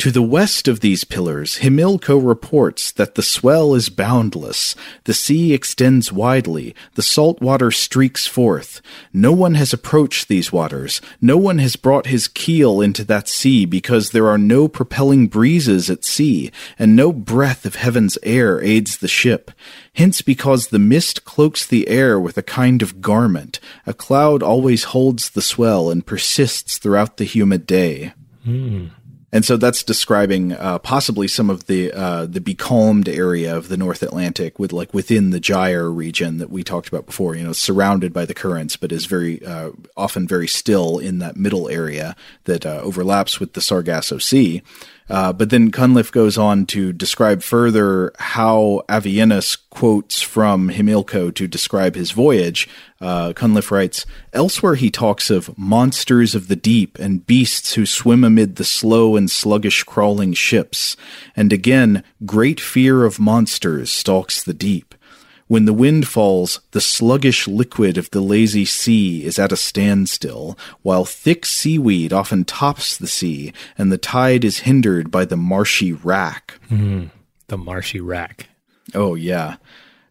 [0.01, 5.53] To the west of these pillars, Himilco reports that the swell is boundless, the sea
[5.53, 8.81] extends widely, the salt water streaks forth.
[9.13, 13.67] No one has approached these waters, no one has brought his keel into that sea
[13.67, 18.97] because there are no propelling breezes at sea, and no breath of heaven's air aids
[18.97, 19.51] the ship.
[19.93, 24.85] Hence, because the mist cloaks the air with a kind of garment, a cloud always
[24.85, 28.15] holds the swell and persists throughout the humid day.
[28.47, 28.93] Mm.
[29.33, 33.77] And so that's describing uh, possibly some of the uh, the becalmed area of the
[33.77, 37.37] North Atlantic, with like within the gyre region that we talked about before.
[37.37, 41.37] You know, surrounded by the currents, but is very uh, often very still in that
[41.37, 44.63] middle area that uh, overlaps with the Sargasso Sea.
[45.11, 51.49] Uh, but then Cunliffe goes on to describe further how Avienus quotes from Himilco to
[51.49, 52.69] describe his voyage.
[53.01, 58.23] Uh, Cunliffe writes, Elsewhere he talks of monsters of the deep and beasts who swim
[58.23, 60.97] amid the slow and sluggish crawling ships.
[61.35, 64.95] And again, great fear of monsters stalks the deep.
[65.51, 70.57] When the wind falls, the sluggish liquid of the lazy sea is at a standstill,
[70.83, 75.93] while thick seaweed often tops the sea, and the tide is hindered by the marshy
[75.93, 76.61] rack.
[76.71, 77.11] Mm,
[77.49, 78.49] the marshy rack.
[78.95, 79.57] Oh, yeah.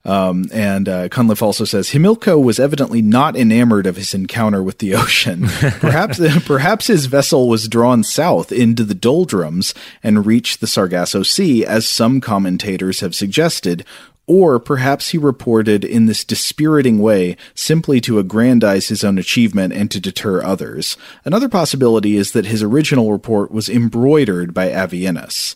[0.05, 4.79] Um, and uh, Cunliffe also says Himilco was evidently not enamored of his encounter with
[4.79, 5.47] the ocean.
[5.79, 11.65] perhaps, perhaps his vessel was drawn south into the doldrums and reached the Sargasso Sea,
[11.65, 13.85] as some commentators have suggested,
[14.29, 19.89] or perhaps he reported in this dispiriting way simply to aggrandize his own achievement and
[19.89, 20.95] to deter others.
[21.25, 25.55] Another possibility is that his original report was embroidered by Avienus.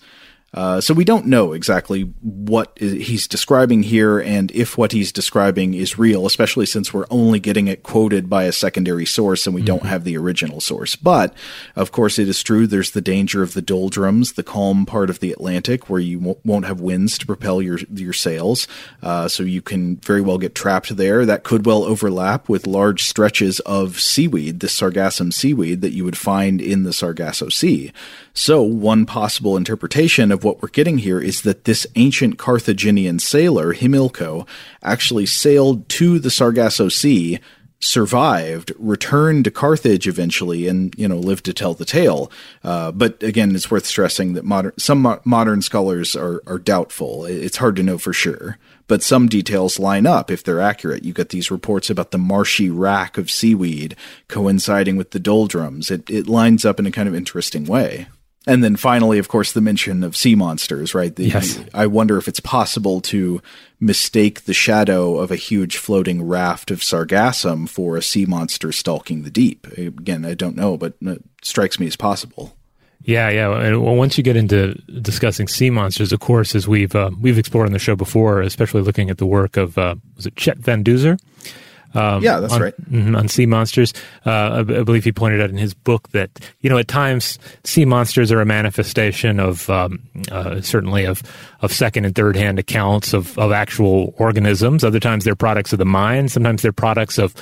[0.54, 5.74] Uh, so we don't know exactly what he's describing here and if what he's describing
[5.74, 9.62] is real, especially since we're only getting it quoted by a secondary source and we
[9.62, 9.68] mm-hmm.
[9.68, 10.96] don't have the original source.
[10.96, 11.34] But
[11.76, 12.68] of course, it is true.
[12.68, 16.66] There's the danger of the doldrums, the calm part of the Atlantic, where you won't
[16.66, 18.68] have winds to propel your your sails,
[19.02, 21.26] uh, so you can very well get trapped there.
[21.26, 26.18] That could well overlap with large stretches of seaweed, the sargassum seaweed that you would
[26.18, 27.92] find in the Sargasso Sea.
[28.34, 33.74] So, one possible interpretation of what we're getting here is that this ancient Carthaginian sailor,
[33.74, 34.48] Himilco,
[34.82, 37.40] actually sailed to the Sargasso Sea,
[37.80, 42.32] survived, returned to Carthage eventually, and you know lived to tell the tale.
[42.64, 47.26] Uh, but again, it's worth stressing that modern some mo- modern scholars are are doubtful.
[47.26, 51.04] It's hard to know for sure but some details line up if they're accurate.
[51.04, 53.96] You get these reports about the marshy rack of seaweed
[54.28, 55.90] coinciding with the doldrums.
[55.90, 58.08] It, it lines up in a kind of interesting way.
[58.46, 61.16] And then finally, of course, the mention of sea monsters, right?
[61.16, 61.64] The, yes.
[61.74, 63.42] I wonder if it's possible to
[63.80, 69.24] mistake the shadow of a huge floating raft of sargassum for a sea monster stalking
[69.24, 69.68] the deep.
[69.78, 72.56] Again, I don't know, but it strikes me as possible.
[73.06, 73.52] Yeah, yeah.
[73.60, 77.68] And once you get into discussing sea monsters, of course, as we've uh, we've explored
[77.68, 80.84] on the show before, especially looking at the work of uh, was it Chet Van
[80.84, 81.20] Duzer?
[81.94, 82.74] Um, yeah, that's on, right.
[82.92, 83.94] Mm-hmm, on sea monsters,
[84.26, 86.30] uh, I, I, believe he pointed out in his book that
[86.62, 91.22] you know at times sea monsters are a manifestation of um, uh, certainly of
[91.64, 94.84] of second and third hand accounts of of actual organisms.
[94.84, 96.32] Other times they're products of the mind.
[96.32, 97.34] Sometimes they're products of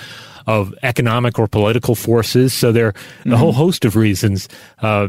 [0.47, 2.53] of economic or political forces.
[2.53, 3.33] So there are mm-hmm.
[3.33, 4.47] a whole host of reasons
[4.81, 5.07] uh,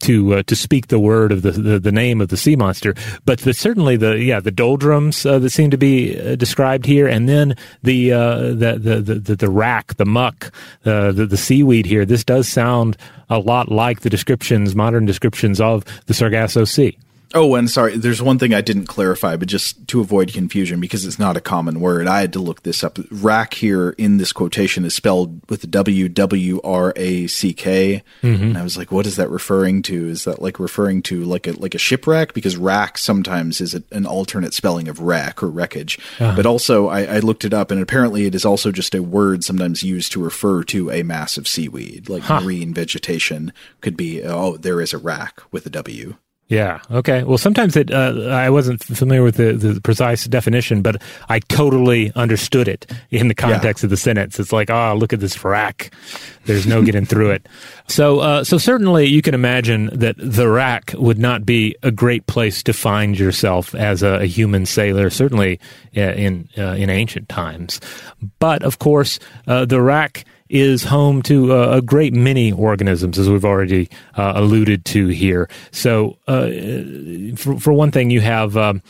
[0.00, 2.94] to uh, to speak the word of the, the, the name of the sea monster.
[3.24, 7.06] But the, certainly the yeah the doldrums uh, that seem to be uh, described here,
[7.06, 10.52] and then the uh, the, the, the the rack, the muck,
[10.84, 12.04] uh, the the seaweed here.
[12.04, 12.96] This does sound
[13.28, 16.98] a lot like the descriptions, modern descriptions of the Sargasso Sea.
[17.32, 21.04] Oh, and sorry, there's one thing I didn't clarify, but just to avoid confusion, because
[21.04, 22.98] it's not a common word, I had to look this up.
[23.10, 28.42] Rack here in this quotation is spelled with W W R A C K, mm-hmm.
[28.42, 30.08] and I was like, what is that referring to?
[30.08, 32.34] Is that like referring to like a like a shipwreck?
[32.34, 36.00] Because rack sometimes is a, an alternate spelling of wreck or wreckage.
[36.18, 36.34] Uh-huh.
[36.34, 39.44] But also, I, I looked it up, and apparently, it is also just a word
[39.44, 42.40] sometimes used to refer to a mass of seaweed, like huh.
[42.40, 44.20] marine vegetation could be.
[44.20, 46.16] Oh, there is a rack with a W.
[46.50, 46.80] Yeah.
[46.90, 47.22] Okay.
[47.22, 47.92] Well, sometimes it.
[47.92, 53.28] Uh, I wasn't familiar with the, the precise definition, but I totally understood it in
[53.28, 53.86] the context yeah.
[53.86, 54.40] of the sentence.
[54.40, 55.94] It's like, oh, look at this rack.
[56.46, 57.48] There's no getting through it.
[57.90, 62.24] So, uh, so certainly you can imagine that the rack would not be a great
[62.28, 65.10] place to find yourself as a, a human sailor.
[65.10, 65.58] Certainly
[65.96, 67.80] uh, in uh, in ancient times,
[68.38, 73.30] but of course, uh, the rack is home to uh, a great many organisms, as
[73.30, 75.48] we've already uh, alluded to here.
[75.70, 76.50] So, uh,
[77.36, 78.56] for, for, one thing, you have.
[78.56, 78.82] Um,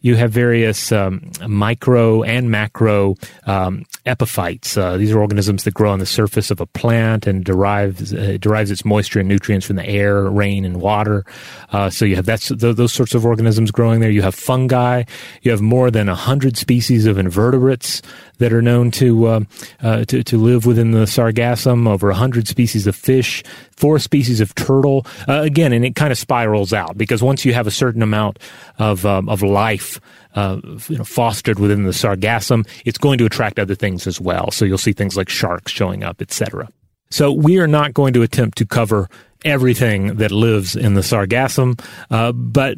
[0.00, 3.16] you have various um, micro and macro
[3.46, 4.76] um, epiphytes.
[4.76, 8.38] Uh, these are organisms that grow on the surface of a plant and derives uh,
[8.40, 11.24] derives its moisture and nutrients from the air, rain, and water.
[11.72, 14.10] Uh, so you have that's those sorts of organisms growing there.
[14.10, 15.02] You have fungi.
[15.42, 18.00] You have more than hundred species of invertebrates
[18.38, 19.40] that are known to uh,
[19.82, 21.88] uh, to, to, live within the sargassum.
[21.88, 23.42] Over hundred species of fish,
[23.76, 25.06] four species of turtle.
[25.28, 28.38] Uh, again, and it kind of spirals out because once you have a certain amount
[28.78, 30.00] of um, of life.
[30.34, 34.52] Uh, you know, fostered within the sargassum, it's going to attract other things as well.
[34.52, 36.68] So you'll see things like sharks showing up, etc.
[37.10, 39.08] So we are not going to attempt to cover
[39.44, 41.80] everything that lives in the sargassum,
[42.10, 42.76] uh, but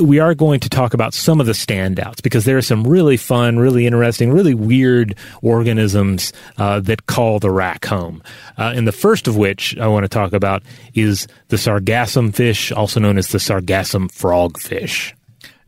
[0.00, 3.16] we are going to talk about some of the standouts because there are some really
[3.16, 8.22] fun, really interesting, really weird organisms uh, that call the rack home.
[8.58, 10.62] Uh, and the first of which I want to talk about
[10.94, 15.12] is the sargassum fish, also known as the sargassum frogfish.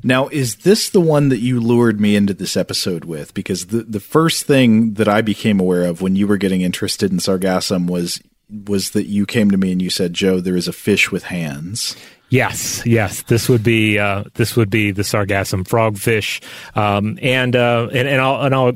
[0.02, 3.34] Now, is this the one that you lured me into this episode with?
[3.34, 7.10] Because the the first thing that I became aware of when you were getting interested
[7.10, 10.68] in sargassum was was that you came to me and you said, "Joe, there is
[10.68, 11.96] a fish with hands."
[12.30, 13.22] Yes, yes.
[13.22, 16.42] This would be uh, this would be the sargassum frogfish,
[16.76, 18.72] um, and, uh, and and I'll and I'll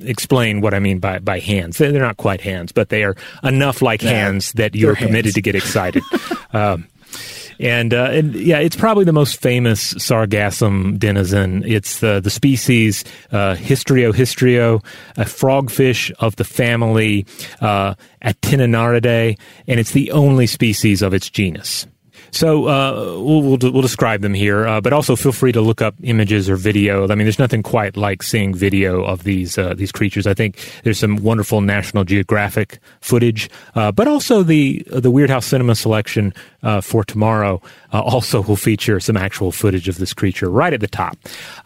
[0.00, 1.78] explain what I mean by by hands.
[1.78, 3.14] They're not quite hands, but they are
[3.44, 6.02] enough like hands that you're permitted to get excited.
[6.52, 6.88] um,
[7.60, 11.62] and uh, and yeah, it's probably the most famous sargassum denizen.
[11.64, 14.82] It's the the species uh, Histrio histrio,
[15.16, 17.26] a frogfish of the family
[17.60, 21.86] uh, and it's the only species of its genus.
[22.30, 25.82] So uh, we'll, we'll, we'll describe them here, uh, but also feel free to look
[25.82, 27.04] up images or video.
[27.04, 30.26] I mean, there's nothing quite like seeing video of these uh, these creatures.
[30.26, 35.74] I think there's some wonderful National Geographic footage, uh, but also the the Weirdhouse Cinema
[35.74, 37.60] selection uh, for tomorrow
[37.92, 41.16] uh, also will feature some actual footage of this creature right at the top.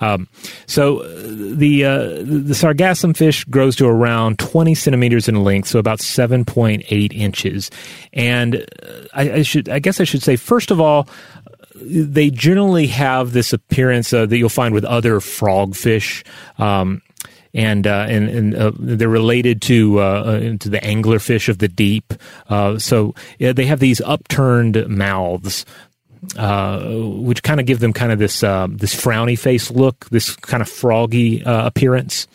[0.01, 0.29] Um,
[0.66, 7.12] so the the sargassum fish grows to around 20 centimeters in length, so about 7.8
[7.12, 7.70] inches,
[8.12, 8.64] and
[9.14, 11.09] I, I should I guess I should say first of all,
[11.75, 16.25] they generally have this appearance uh, that you'll find with other frogfish.
[16.59, 17.03] Um,
[17.53, 21.68] and uh, and, and uh, they're related to uh, uh to the anglerfish of the
[21.68, 22.12] deep.
[22.49, 25.64] Uh, so yeah, they have these upturned mouths.
[26.37, 26.81] Uh,
[27.20, 30.68] which kind of give them kind of this this frowny face look, this kind of
[30.68, 32.27] froggy appearance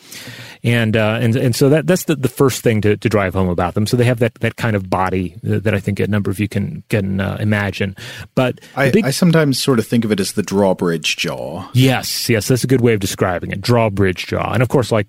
[0.63, 3.49] and uh, and and so that that's the, the first thing to, to drive home
[3.49, 3.87] about them.
[3.87, 6.47] So they have that, that kind of body that I think a number of you
[6.47, 7.95] can can uh, imagine.
[8.35, 11.69] But I, big, I sometimes sort of think of it as the drawbridge jaw.
[11.73, 13.61] Yes, yes, that's a good way of describing it.
[13.61, 15.07] Drawbridge jaw, and of course, like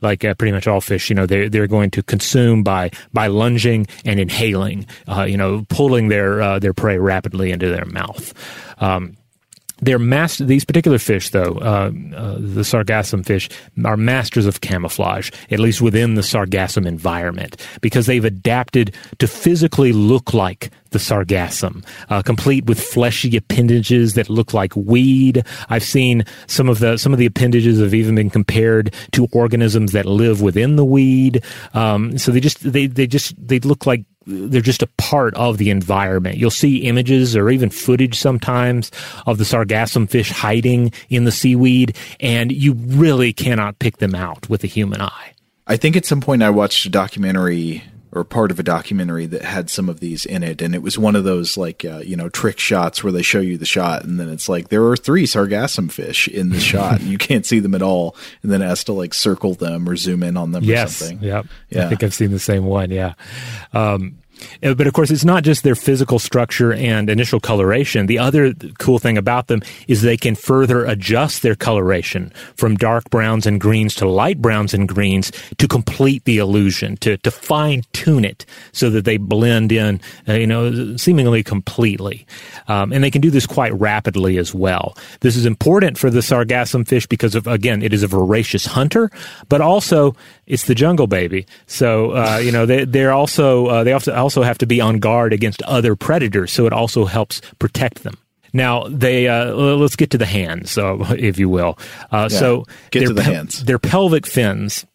[0.00, 3.26] like uh, pretty much all fish, you know, they're, they're going to consume by by
[3.26, 8.32] lunging and inhaling, uh, you know, pulling their uh, their prey rapidly into their mouth.
[8.78, 9.16] Um,
[9.80, 10.44] they're master.
[10.44, 13.48] These particular fish, though, uh, uh, the sargassum fish,
[13.84, 19.92] are masters of camouflage, at least within the sargassum environment, because they've adapted to physically
[19.92, 25.44] look like the sargassum, uh, complete with fleshy appendages that look like weed.
[25.68, 29.92] I've seen some of the some of the appendages have even been compared to organisms
[29.92, 31.44] that live within the weed.
[31.74, 35.58] Um, so they just they they just they look like they're just a part of
[35.58, 36.36] the environment.
[36.36, 38.90] You'll see images or even footage sometimes
[39.26, 44.48] of the sargassum fish hiding in the seaweed, and you really cannot pick them out
[44.48, 45.32] with a human eye.
[45.66, 47.82] I think at some point I watched a documentary
[48.12, 50.60] or part of a documentary that had some of these in it.
[50.60, 53.40] And it was one of those like uh, you know trick shots where they show
[53.40, 57.00] you the shot and then it's like there are three sargassum fish in the shot
[57.00, 58.16] and you can't see them at all.
[58.42, 61.04] And then it has to like circle them or zoom in on them yes, or
[61.04, 61.26] something.
[61.26, 61.46] Yep.
[61.70, 61.86] Yeah.
[61.86, 62.90] i think i've seen the same one.
[62.90, 63.14] Yeah.
[63.72, 64.18] Um,
[64.60, 68.06] but of course, it's not just their physical structure and initial coloration.
[68.06, 73.10] The other cool thing about them is they can further adjust their coloration from dark
[73.10, 77.82] browns and greens to light browns and greens to complete the illusion, to, to fine
[77.92, 82.26] tune it so that they blend in, uh, you know, seemingly completely.
[82.68, 84.96] Um, and they can do this quite rapidly as well.
[85.20, 89.10] This is important for the sargassum fish because of, again, it is a voracious hunter,
[89.48, 90.14] but also
[90.46, 91.46] it's the jungle baby.
[91.66, 94.98] So, uh, you know, they, they're also, uh, they also, also have to be on
[94.98, 96.52] guard against other predators.
[96.52, 98.16] So it also helps protect them.
[98.52, 101.78] Now they uh, let's get to the hands, uh, if you will.
[102.10, 103.64] Uh, yeah, so get to the pe- hands.
[103.64, 104.86] Their pelvic fins,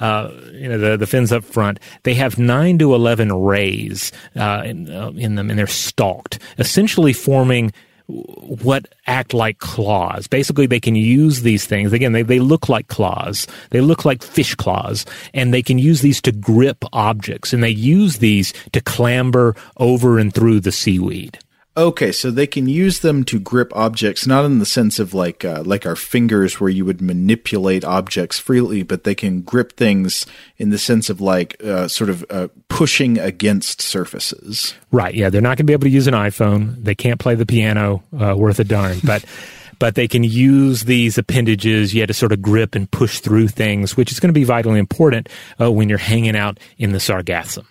[0.00, 1.80] uh, you know, the the fins up front.
[2.02, 7.14] They have nine to eleven rays uh, in, uh, in them, and they're stalked, essentially
[7.14, 7.72] forming
[8.08, 10.26] what act like claws.
[10.26, 11.92] Basically, they can use these things.
[11.92, 13.46] Again, they, they look like claws.
[13.70, 15.04] They look like fish claws,
[15.34, 20.18] and they can use these to grip objects, and they use these to clamber over
[20.18, 21.38] and through the seaweed.
[21.78, 25.44] Okay, so they can use them to grip objects, not in the sense of like
[25.44, 30.26] uh, like our fingers, where you would manipulate objects freely, but they can grip things
[30.56, 34.74] in the sense of like uh, sort of uh, pushing against surfaces.
[34.90, 35.14] Right.
[35.14, 36.82] Yeah, they're not going to be able to use an iPhone.
[36.82, 39.24] They can't play the piano uh, worth a darn, but.
[39.78, 43.96] but they can use these appendages yet to sort of grip and push through things,
[43.96, 45.28] which is going to be vitally important
[45.60, 47.64] uh, when you're hanging out in the sargassum.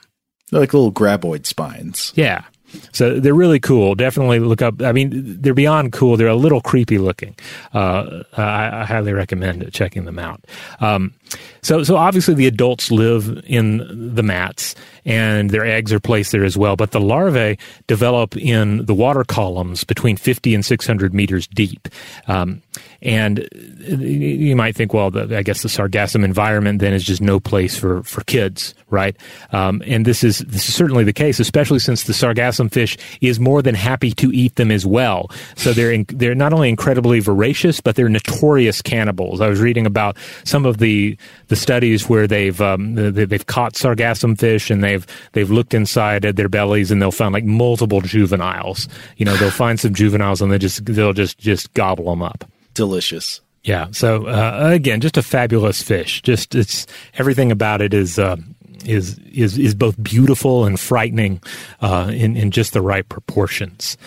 [0.49, 2.13] They're like little graboid spines.
[2.15, 2.45] Yeah,
[2.91, 3.95] so they're really cool.
[3.95, 4.81] Definitely look up.
[4.81, 6.17] I mean, they're beyond cool.
[6.17, 7.35] They're a little creepy looking.
[7.73, 10.43] Uh, I, I, highly recommend checking them out.
[10.79, 11.13] Um,
[11.61, 14.75] so, so obviously the adults live in the mats
[15.05, 16.75] and their eggs are placed there as well.
[16.75, 17.57] But the larvae
[17.87, 21.87] develop in the water columns between 50 and 600 meters deep.
[22.27, 22.61] Um,
[23.01, 23.47] and
[23.87, 27.77] you might think, well, the, I guess the sargassum environment then is just no place
[27.77, 29.15] for, for kids, right?
[29.51, 33.39] Um, and this is this is certainly the case, especially since the sargassum fish is
[33.39, 35.29] more than happy to eat them as well.
[35.55, 39.41] So they're in, they're not only incredibly voracious, but they're notorious cannibals.
[39.41, 41.16] I was reading about some of the
[41.47, 46.35] the studies where they've um, they've caught sargassum fish and they've they've looked inside at
[46.35, 48.87] their bellies and they'll find like multiple juveniles.
[49.17, 52.49] You know, they'll find some juveniles and they just they'll just just gobble them up.
[52.73, 53.41] Delicious.
[53.63, 53.87] Yeah.
[53.91, 56.21] So uh, again, just a fabulous fish.
[56.21, 58.17] Just it's everything about it is.
[58.17, 58.37] Uh,
[58.85, 61.41] is is is both beautiful and frightening
[61.81, 63.97] uh, in in just the right proportions.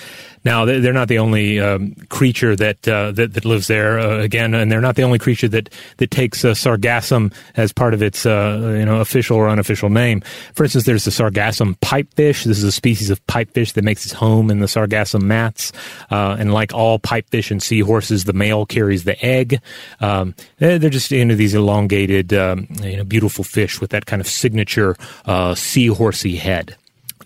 [0.44, 4.54] Now, they're not the only um, creature that, uh, that, that lives there uh, again,
[4.54, 5.68] and they're not the only creature that
[5.98, 10.22] that takes uh, sargassum as part of its uh, you know official or unofficial name.
[10.54, 12.44] For instance, there's the sargassum pipefish.
[12.44, 15.72] This is a species of pipefish that makes its home in the sargassum mats,
[16.10, 19.60] uh, and like all pipefish and seahorses, the male carries the egg.
[20.00, 24.26] Um, they're just know these elongated, um, you know, beautiful fish with that kind of
[24.26, 26.76] signature uh, seahorsey head.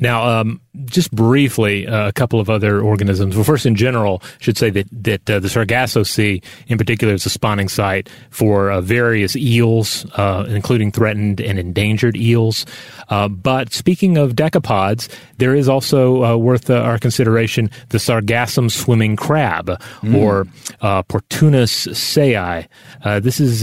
[0.01, 3.37] Now, um, just briefly, uh, a couple of other organisms.
[3.37, 7.15] Well, first, in general, I should say that that uh, the Sargasso Sea, in particular,
[7.15, 12.67] is a spawning site for uh, various eels, uh, including threatened and endangered eels.
[13.09, 19.15] Uh, but speaking of decapods, there is also uh, worth our consideration the Sargassum swimming
[19.15, 20.15] crab, mm.
[20.15, 20.45] or
[20.83, 22.67] Portunus sayi.
[23.23, 23.63] this is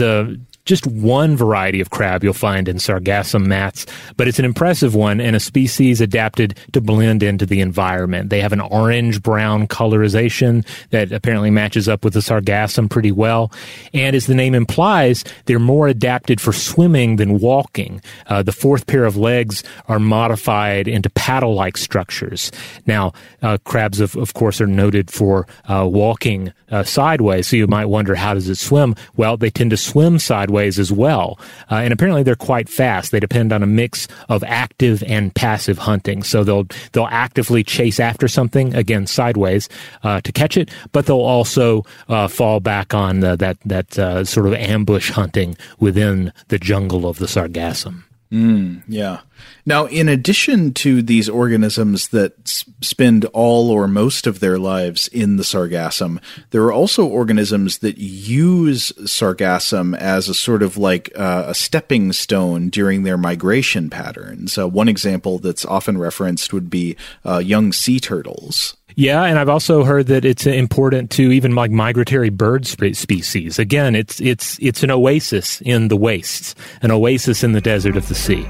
[0.65, 3.85] just one variety of crab you'll find in sargassum mats,
[4.17, 8.29] but it's an impressive one and a species adapted to blend into the environment.
[8.29, 13.51] They have an orange brown colorization that apparently matches up with the sargassum pretty well.
[13.93, 18.01] And as the name implies, they're more adapted for swimming than walking.
[18.27, 22.51] Uh, the fourth pair of legs are modified into paddle like structures.
[22.85, 27.67] Now, uh, crabs, of, of course, are noted for uh, walking uh, sideways, so you
[27.67, 28.95] might wonder how does it swim?
[29.17, 31.39] Well, they tend to swim sideways sideways as well.
[31.69, 33.11] Uh, and apparently they're quite fast.
[33.11, 36.23] They depend on a mix of active and passive hunting.
[36.23, 39.69] So they'll they'll actively chase after something again sideways
[40.03, 44.25] uh, to catch it, but they'll also uh, fall back on the, that that uh,
[44.25, 48.03] sort of ambush hunting within the jungle of the sargassum.
[48.31, 49.21] Mm, yeah.
[49.65, 55.09] Now, in addition to these organisms that s- spend all or most of their lives
[55.09, 56.21] in the sargassum,
[56.51, 62.13] there are also organisms that use sargassum as a sort of like uh, a stepping
[62.13, 64.57] stone during their migration patterns.
[64.57, 68.77] Uh, one example that's often referenced would be uh, young sea turtles.
[68.95, 73.59] Yeah, and I've also heard that it's important to even like migratory bird species.
[73.59, 78.07] Again, it's it's it's an oasis in the wastes, an oasis in the desert of
[78.07, 78.47] the sea.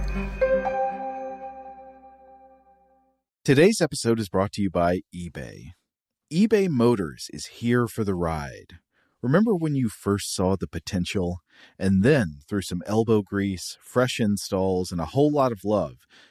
[3.44, 5.72] Today's episode is brought to you by eBay.
[6.32, 8.78] eBay Motors is here for the ride.
[9.22, 11.40] Remember when you first saw the potential?
[11.78, 15.98] And then, through some elbow grease, fresh installs, and a whole lot of love,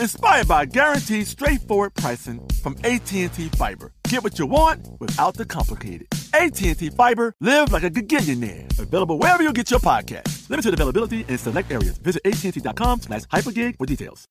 [0.00, 3.92] inspired by guaranteed straightforward pricing from AT&T Fiber.
[4.08, 6.06] Get what you want without the complicated.
[6.34, 8.78] AT&T Fiber, live like a gigillionaire.
[8.78, 10.48] Available wherever you get your podcast.
[10.50, 11.98] Limited availability in select areas.
[11.98, 14.26] Visit AT&T.com slash hypergig for details.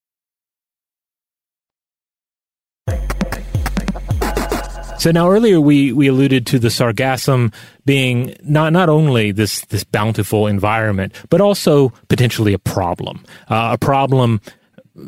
[4.97, 7.53] So now earlier we, we alluded to the sargassum
[7.85, 13.77] being not not only this this bountiful environment, but also potentially a problem, uh, a
[13.77, 14.41] problem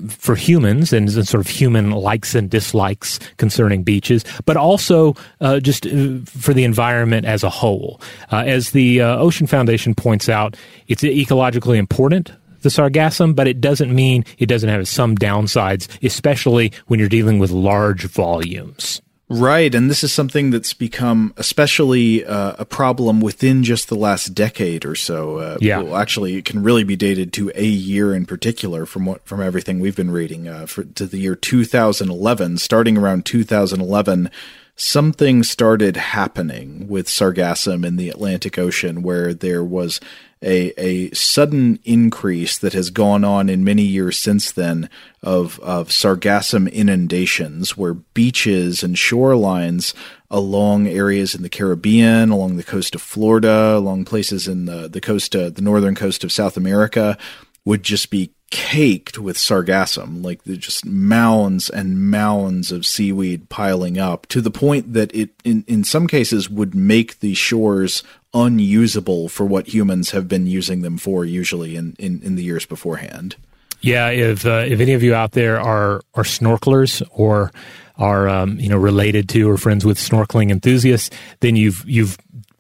[0.10, 5.86] for humans and, sort of human likes and dislikes concerning beaches, but also uh, just
[5.86, 8.02] uh, for the environment as a whole.
[8.32, 10.56] Uh, as the uh, Ocean Foundation points out,
[10.88, 12.32] it's ecologically important
[12.62, 17.40] the sargassum, but it doesn't mean it doesn't have some downsides, especially when you're dealing
[17.40, 19.02] with large volumes.
[19.30, 24.34] Right, and this is something that's become especially uh, a problem within just the last
[24.34, 25.38] decade or so.
[25.38, 29.06] Uh, yeah, well, actually, it can really be dated to a year in particular from
[29.06, 32.58] what from everything we've been reading uh, for, to the year 2011.
[32.58, 34.32] Starting around 2011,
[34.78, 40.00] something started happening with sargassum in the Atlantic Ocean, where there was
[40.42, 44.90] a, a sudden increase that has gone on in many years since then
[45.24, 49.94] of, of sargassum inundations, where beaches and shorelines
[50.30, 55.02] along areas in the Caribbean, along the coast of Florida, along places in the, the
[55.02, 57.18] coast, uh, the northern coast of South America,
[57.66, 64.26] would just be caked with sargassum, like just mounds and mounds of seaweed piling up
[64.28, 69.46] to the point that it, in, in some cases, would make the shores unusable for
[69.46, 73.36] what humans have been using them for usually in, in, in the years beforehand.
[73.82, 77.52] Yeah, if uh, if any of you out there are are snorkelers or
[77.98, 82.18] are um, you know related to or friends with snorkeling enthusiasts, then you've you've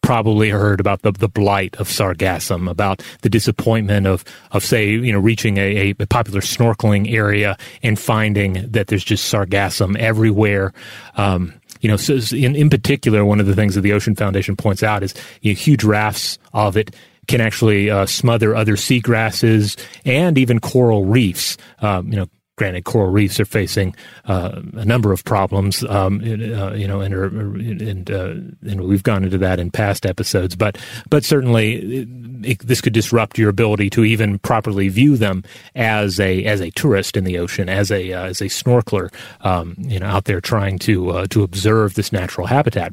[0.08, 5.12] probably heard about the, the blight of sargassum, about the disappointment of, of say, you
[5.12, 10.72] know, reaching a, a popular snorkeling area and finding that there's just sargassum everywhere.
[11.18, 14.55] Um, you know, so in, in particular, one of the things that the Ocean Foundation
[14.55, 16.95] points out is you know, huge rafts of it
[17.28, 21.58] can actually uh, smother other seagrasses and even coral reefs.
[21.82, 22.28] Um, you know,
[22.58, 23.95] Granted, coral reefs are facing
[24.26, 28.34] uh, a number of problems, um, uh, you know, and, are, and, uh,
[28.68, 30.55] and we've gone into that in past episodes.
[30.55, 30.76] But
[31.08, 32.08] but certainly, it,
[32.43, 35.43] it, this could disrupt your ability to even properly view them
[35.76, 39.76] as a as a tourist in the ocean, as a uh, as a snorkeler, um,
[39.78, 42.91] you know, out there trying to uh, to observe this natural habitat.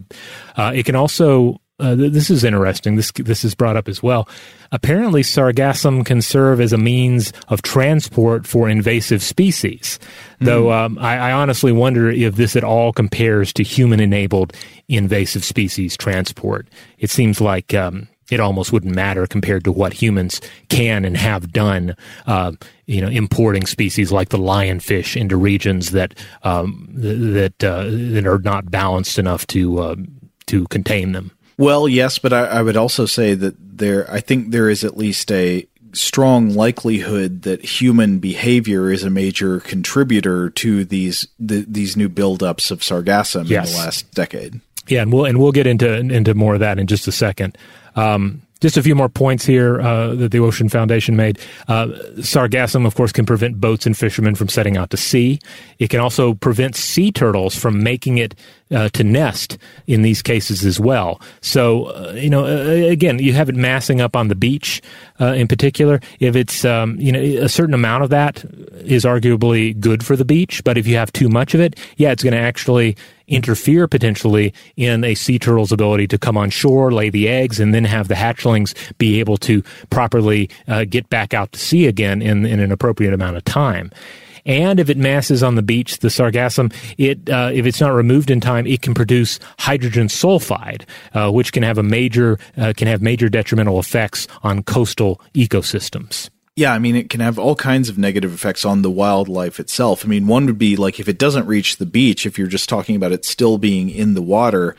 [0.57, 2.95] Uh, it can also uh, this is interesting.
[2.95, 4.29] This this is brought up as well.
[4.70, 9.99] Apparently, sargassum can serve as a means of transport for invasive species.
[10.41, 10.47] Mm.
[10.47, 14.53] Though um, I, I, honestly wonder if this at all compares to human-enabled
[14.89, 16.68] invasive species transport.
[16.99, 21.53] It seems like um, it almost wouldn't matter compared to what humans can and have
[21.53, 21.97] done.
[22.27, 22.53] Uh,
[22.87, 26.14] you know, importing species like the lionfish into regions that
[26.45, 29.97] um, that uh, that are not balanced enough to uh,
[30.47, 31.33] to contain them.
[31.57, 34.97] Well, yes, but I, I would also say that there, I think there is at
[34.97, 41.97] least a strong likelihood that human behavior is a major contributor to these the, these
[41.97, 43.71] new buildups of sargassum yes.
[43.71, 44.61] in the last decade.
[44.89, 47.57] Yeah, and we'll and we'll get into into more of that in just a second.
[47.97, 51.39] Um, just a few more points here uh, that the Ocean Foundation made.
[51.69, 55.39] Uh, sargassum, of course, can prevent boats and fishermen from setting out to sea.
[55.79, 58.35] It can also prevent sea turtles from making it
[58.71, 61.21] uh, to nest in these cases as well.
[61.41, 64.83] So, uh, you know, uh, again, you have it massing up on the beach
[65.21, 66.01] uh, in particular.
[66.21, 68.45] If it's, um, you know, a certain amount of that
[68.85, 72.11] is arguably good for the beach, but if you have too much of it, yeah,
[72.11, 72.97] it's going to actually
[73.27, 77.73] interfere potentially in a sea turtle's ability to come on shore, lay the eggs, and
[77.75, 82.21] then have the hatchlings be able to properly uh, get back out to sea again
[82.21, 83.91] in, in an appropriate amount of time.
[84.47, 88.30] And if it masses on the beach, the sargassum, it uh, if it's not removed
[88.30, 90.82] in time, it can produce hydrogen sulfide,
[91.14, 96.28] uh, which can have a major uh, can have major detrimental effects on coastal ecosystems.
[96.57, 100.05] Yeah, I mean, it can have all kinds of negative effects on the wildlife itself.
[100.05, 102.68] I mean, one would be like if it doesn't reach the beach, if you're just
[102.68, 104.76] talking about it still being in the water,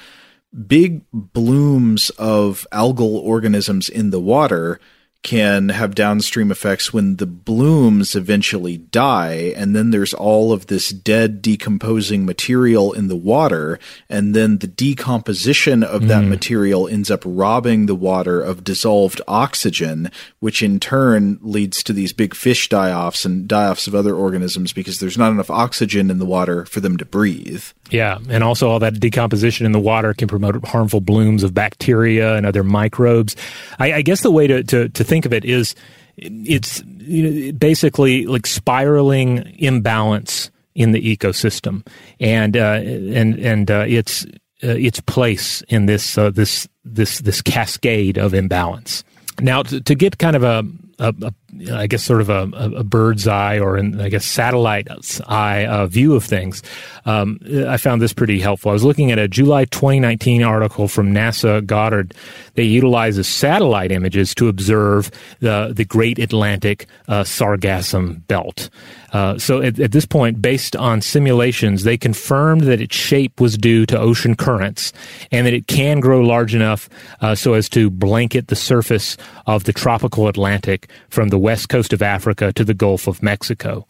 [0.67, 4.79] big blooms of algal organisms in the water
[5.25, 10.89] can have downstream effects when the blooms eventually die and then there's all of this
[10.89, 16.07] dead decomposing material in the water and then the decomposition of mm.
[16.09, 20.11] that material ends up robbing the water of dissolved oxygen
[20.41, 24.99] which in turn leads to these big fish die-offs and die-offs of other organisms because
[24.99, 28.79] there's not enough oxygen in the water for them to breathe yeah, and also all
[28.79, 33.35] that decomposition in the water can promote harmful blooms of bacteria and other microbes.
[33.77, 35.75] I, I guess the way to, to, to think of it is
[36.17, 41.85] it's you know, basically like spiraling imbalance in the ecosystem,
[42.19, 44.25] and uh, and and uh, its
[44.63, 49.03] uh, its place in this uh, this this this cascade of imbalance.
[49.39, 50.63] Now, to, to get kind of a
[50.99, 54.87] a, a, I guess sort of a, a, bird's eye or an, I guess satellite
[55.27, 56.61] eye uh, view of things.
[57.05, 58.69] Um, I found this pretty helpful.
[58.69, 62.13] I was looking at a July 2019 article from NASA Goddard.
[62.55, 68.69] They utilizes satellite images to observe the the Great Atlantic uh, Sargassum Belt.
[69.15, 73.57] Uh, so at, at, this point, based on simulations, they confirmed that its shape was
[73.57, 74.91] due to ocean currents
[75.31, 76.89] and that it can grow large enough
[77.21, 79.15] uh, so as to blanket the surface
[79.47, 83.87] of the tropical Atlantic from the west coast of Africa to the Gulf of Mexico.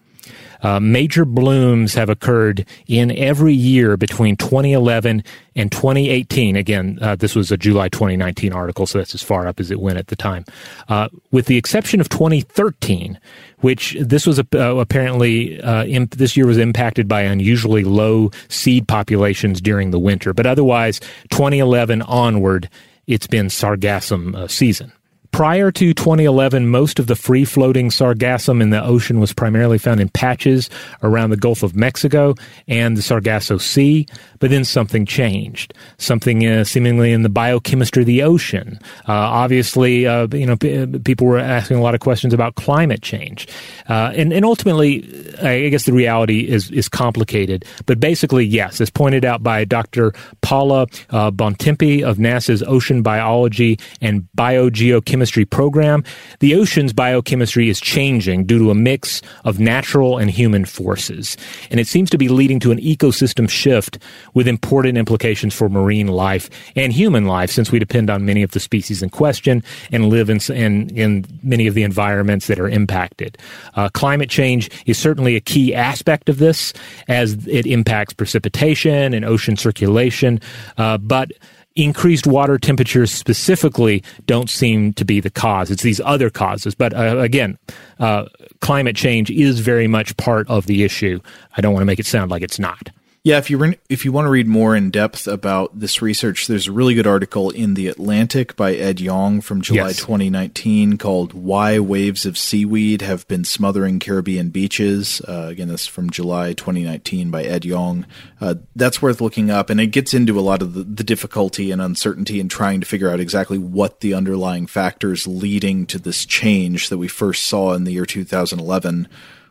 [0.61, 5.23] Uh, major blooms have occurred in every year between 2011
[5.55, 6.55] and 2018.
[6.55, 9.80] Again, uh, this was a July 2019 article, so that's as far up as it
[9.80, 10.45] went at the time.
[10.88, 13.19] Uh, with the exception of 2013,
[13.66, 19.59] which this was uh, apparently uh, this year was impacted by unusually low seed populations
[19.59, 20.99] during the winter, but otherwise
[21.32, 22.70] 2011 onward,
[23.07, 24.91] it's been sargassum uh, season.
[25.36, 30.00] Prior to 2011, most of the free floating sargassum in the ocean was primarily found
[30.00, 30.70] in patches
[31.04, 32.36] around the Gulf of Mexico
[32.70, 34.08] and the Sargasso Sea,
[34.40, 35.74] but then something changed.
[35.98, 38.80] Something uh, seemingly in the biochemistry of the ocean.
[39.10, 43.02] Uh, obviously, uh, you know, p- people were asking a lot of questions about climate
[43.02, 43.46] change.
[43.90, 45.04] Uh, and, and ultimately,
[45.42, 47.66] I guess the reality is, is complicated.
[47.88, 50.14] But basically, yes, as pointed out by Dr.
[50.40, 56.03] Paula uh, Bontempi of NASA's Ocean Biology and Biogeochemistry biochemistry program,
[56.39, 61.36] the ocean's biochemistry is changing due to a mix of natural and human forces.
[61.71, 63.97] And it seems to be leading to an ecosystem shift
[64.36, 68.51] with important implications for marine life and human life, since we depend on many of
[68.51, 72.69] the species in question and live in, in, in many of the environments that are
[72.69, 73.36] impacted.
[73.73, 76.71] Uh, climate change is certainly a key aspect of this
[77.07, 80.39] as it impacts precipitation and ocean circulation.
[80.78, 81.32] Uh, but
[81.76, 85.69] increased water temperatures specifically don't seem to be the cause.
[85.69, 86.73] It's these other causes.
[86.73, 87.57] But uh, again,
[87.99, 88.26] uh,
[88.61, 91.19] climate change is very much part of the issue.
[91.57, 92.89] I don't want to make it sound like it's not.
[93.26, 96.45] Yeah, if you re- if you want to read more in depth about this research,
[96.45, 99.97] there's a really good article in the Atlantic by Ed Yong from July yes.
[99.97, 105.88] 2019 called "Why Waves of Seaweed Have Been Smothering Caribbean Beaches." Uh, again, this is
[105.88, 108.05] from July 2019 by Ed Yong.
[108.39, 111.71] Uh, that's worth looking up, and it gets into a lot of the, the difficulty
[111.71, 116.28] and uncertainty in trying to figure out exactly what the underlying factors leading to this
[116.28, 119.07] change that we first saw in the year 2011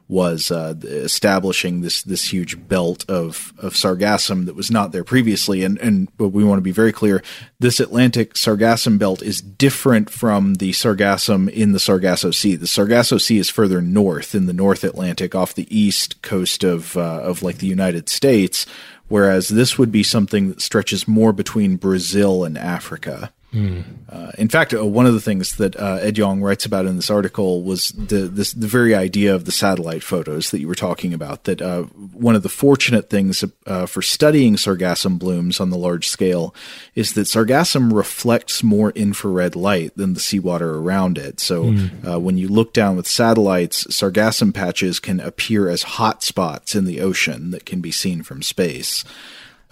[0.07, 5.65] was uh, establishing this this huge belt of of sargassum that was not there previously.
[5.65, 7.23] And and but we want to be very clear:
[7.59, 12.57] this Atlantic sargassum belt is different from the sargassum in the Sargasso Sea.
[12.57, 16.97] The Sargasso Sea is further north in the North Atlantic, off the east coast of
[16.97, 18.67] uh, of like the United States,
[19.09, 23.33] whereas this would be something that stretches more between Brazil and Africa.
[23.55, 23.85] Mm.
[24.09, 26.97] Uh, in fact, uh, one of the things that uh, Ed Yong writes about in
[26.97, 30.75] this article was the this, the very idea of the satellite photos that you were
[30.75, 31.45] talking about.
[31.45, 36.09] That uh, one of the fortunate things uh, for studying sargassum blooms on the large
[36.09, 36.55] scale
[36.95, 41.39] is that sargassum reflects more infrared light than the seawater around it.
[41.39, 42.21] So mm.
[42.21, 47.01] when you look down with satellites, sargassum patches can appear as hot spots in the
[47.01, 49.05] ocean that can be seen from space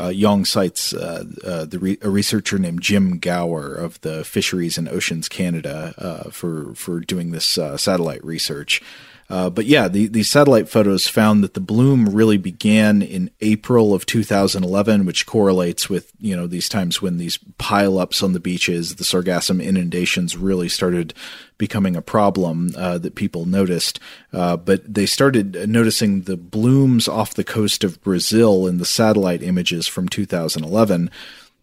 [0.03, 0.09] uh,
[0.45, 5.95] cites uh, uh, re- a researcher named Jim Gower of the Fisheries and Oceans Canada
[5.99, 8.83] uh, for for doing this uh, satellite research.
[9.31, 13.95] Uh, but yeah, the, these satellite photos found that the bloom really began in April
[13.95, 18.97] of 2011, which correlates with you know these times when these pileups on the beaches,
[18.97, 21.15] the sargassum inundations really started
[21.59, 24.01] becoming a problem uh, that people noticed.
[24.33, 29.43] Uh, but they started noticing the blooms off the coast of Brazil in the satellite
[29.43, 31.11] images from 2011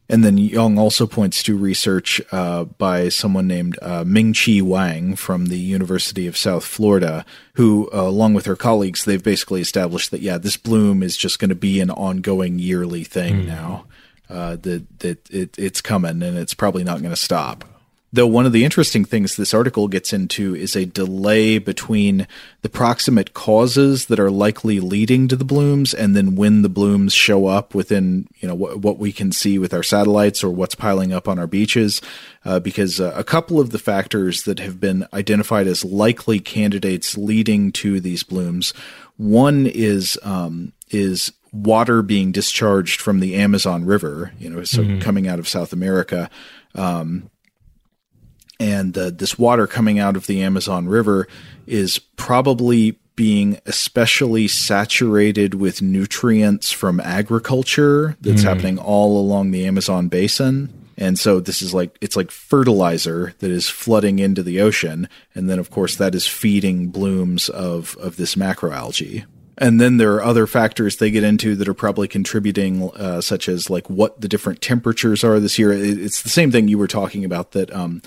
[0.09, 5.45] And then Yong also points to research uh, by someone named uh, Mengqiu Wang from
[5.45, 10.21] the University of South Florida, who, uh, along with her colleagues, they've basically established that,
[10.21, 13.47] yeah, this bloom is just going to be an ongoing yearly thing mm.
[13.47, 13.85] now.
[14.29, 17.65] Uh, that that it, it's coming and it's probably not going to stop.
[18.11, 22.27] Though one of the interesting things this article gets into is a delay between
[22.63, 27.13] the proximate causes that are likely leading to the blooms and then when the blooms
[27.13, 30.73] show up within you know what, what we can see with our satellites or what's
[30.73, 32.01] piling up on our beaches
[32.45, 37.15] uh, because uh, a couple of the factors that have been identified as likely candidates
[37.15, 38.73] leading to these blooms
[39.17, 44.99] one is um, is water being discharged from the Amazon River you know so mm-hmm.
[44.99, 46.27] coming out of South America
[46.73, 47.29] um,
[48.59, 51.27] and uh, this water coming out of the Amazon River
[51.65, 58.45] is probably being especially saturated with nutrients from agriculture that's mm.
[58.45, 60.73] happening all along the Amazon basin.
[60.97, 65.49] And so this is like it's like fertilizer that is flooding into the ocean, and
[65.49, 69.25] then of course that is feeding blooms of of this macroalgae.
[69.57, 73.49] And then there are other factors they get into that are probably contributing, uh, such
[73.49, 75.73] as like what the different temperatures are this year.
[75.73, 78.01] It's the same thing you were talking about that um,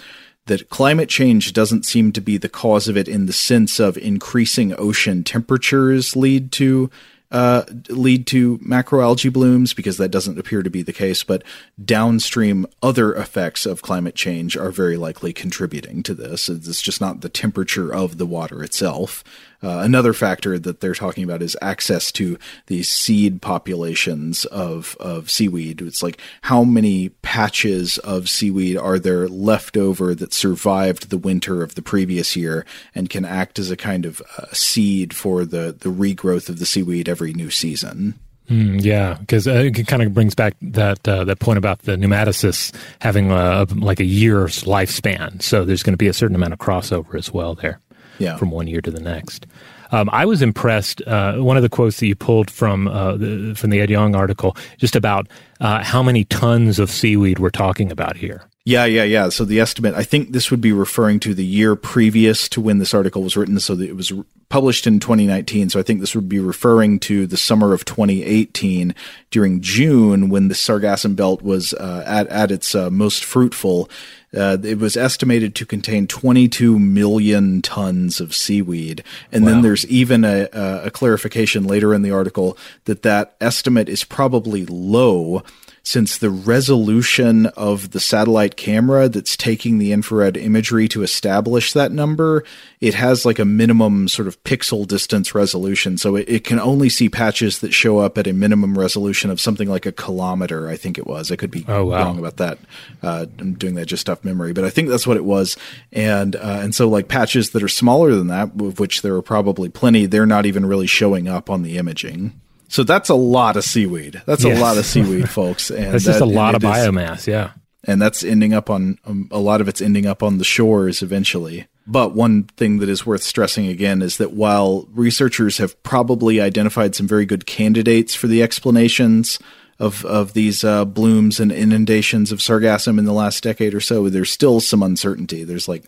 [0.46, 3.96] that climate change doesn't seem to be the cause of it in the sense of
[3.96, 6.90] increasing ocean temperatures lead to
[7.32, 11.42] uh, lead to macroalgae blooms because that doesn't appear to be the case, but
[11.82, 16.50] downstream other effects of climate change are very likely contributing to this.
[16.50, 19.24] It's just not the temperature of the water itself.
[19.62, 25.30] Uh, another factor that they're talking about is access to the seed populations of, of
[25.30, 25.80] seaweed.
[25.80, 31.62] It's like how many patches of seaweed are there left over that survived the winter
[31.62, 35.76] of the previous year and can act as a kind of uh, seed for the,
[35.78, 38.14] the regrowth of the seaweed every new season.
[38.50, 41.96] Mm, yeah, because uh, it kind of brings back that uh, that point about the
[41.96, 45.40] pneumatocysts having a, like a year's lifespan.
[45.40, 47.78] So there's going to be a certain amount of crossover as well there
[48.22, 48.36] yeah.
[48.36, 49.46] from one year to the next.
[49.90, 51.02] Um, I was impressed.
[51.06, 54.14] Uh, one of the quotes that you pulled from uh, the, from the Ed Yong
[54.14, 55.28] article, just about
[55.60, 58.42] uh, how many tons of seaweed we're talking about here.
[58.64, 59.28] Yeah, yeah, yeah.
[59.28, 62.78] So the estimate, I think this would be referring to the year previous to when
[62.78, 63.58] this article was written.
[63.58, 64.12] So it was
[64.50, 65.70] published in 2019.
[65.70, 68.94] So I think this would be referring to the summer of 2018
[69.30, 73.90] during June when the Sargassum Belt was uh, at, at its uh, most fruitful.
[74.34, 79.04] Uh, it was estimated to contain 22 million tons of seaweed.
[79.30, 79.50] And wow.
[79.50, 84.64] then there's even a, a clarification later in the article that that estimate is probably
[84.66, 85.42] low
[85.84, 91.90] since the resolution of the satellite camera that's taking the infrared imagery to establish that
[91.90, 92.44] number,
[92.80, 95.98] it has like a minimum sort of pixel distance resolution.
[95.98, 99.40] So it, it, can only see patches that show up at a minimum resolution of
[99.40, 101.32] something like a kilometer, I think it was.
[101.32, 102.04] I could be oh, wow.
[102.04, 102.58] wrong about that.
[103.02, 105.56] Uh, I'm doing that just off memory, but I think that's what it was.
[105.90, 109.22] And, uh, and so like patches that are smaller than that, of which there are
[109.22, 112.40] probably plenty, they're not even really showing up on the imaging.
[112.72, 114.22] So that's a lot of seaweed.
[114.24, 114.58] That's yes.
[114.58, 115.68] a lot of seaweed, folks.
[115.68, 117.18] And that's just that, a lot of biomass.
[117.18, 117.50] Is, yeah.
[117.84, 121.02] And that's ending up on um, a lot of it's ending up on the shores
[121.02, 121.66] eventually.
[121.86, 126.94] But one thing that is worth stressing again is that while researchers have probably identified
[126.94, 129.38] some very good candidates for the explanations
[129.78, 134.08] of of these uh, blooms and inundations of sargassum in the last decade or so,
[134.08, 135.44] there's still some uncertainty.
[135.44, 135.84] There's like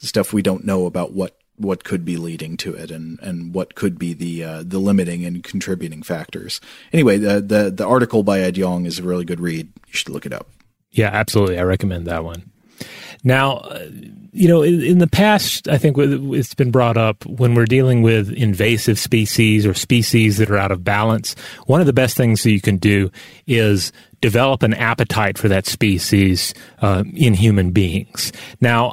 [0.00, 3.74] stuff we don't know about what what could be leading to it and, and what
[3.74, 6.60] could be the uh, the limiting and contributing factors.
[6.92, 9.68] Anyway, the, the the article by Ed Yong is a really good read.
[9.86, 10.48] You should look it up.
[10.90, 11.58] Yeah, absolutely.
[11.58, 12.50] I recommend that one.
[13.24, 13.88] Now, uh,
[14.32, 18.02] you know, in, in, the past, I think it's been brought up when we're dealing
[18.02, 21.34] with invasive species or species that are out of balance.
[21.66, 23.10] One of the best things that you can do
[23.46, 28.32] is develop an appetite for that species uh, in human beings.
[28.60, 28.92] Now,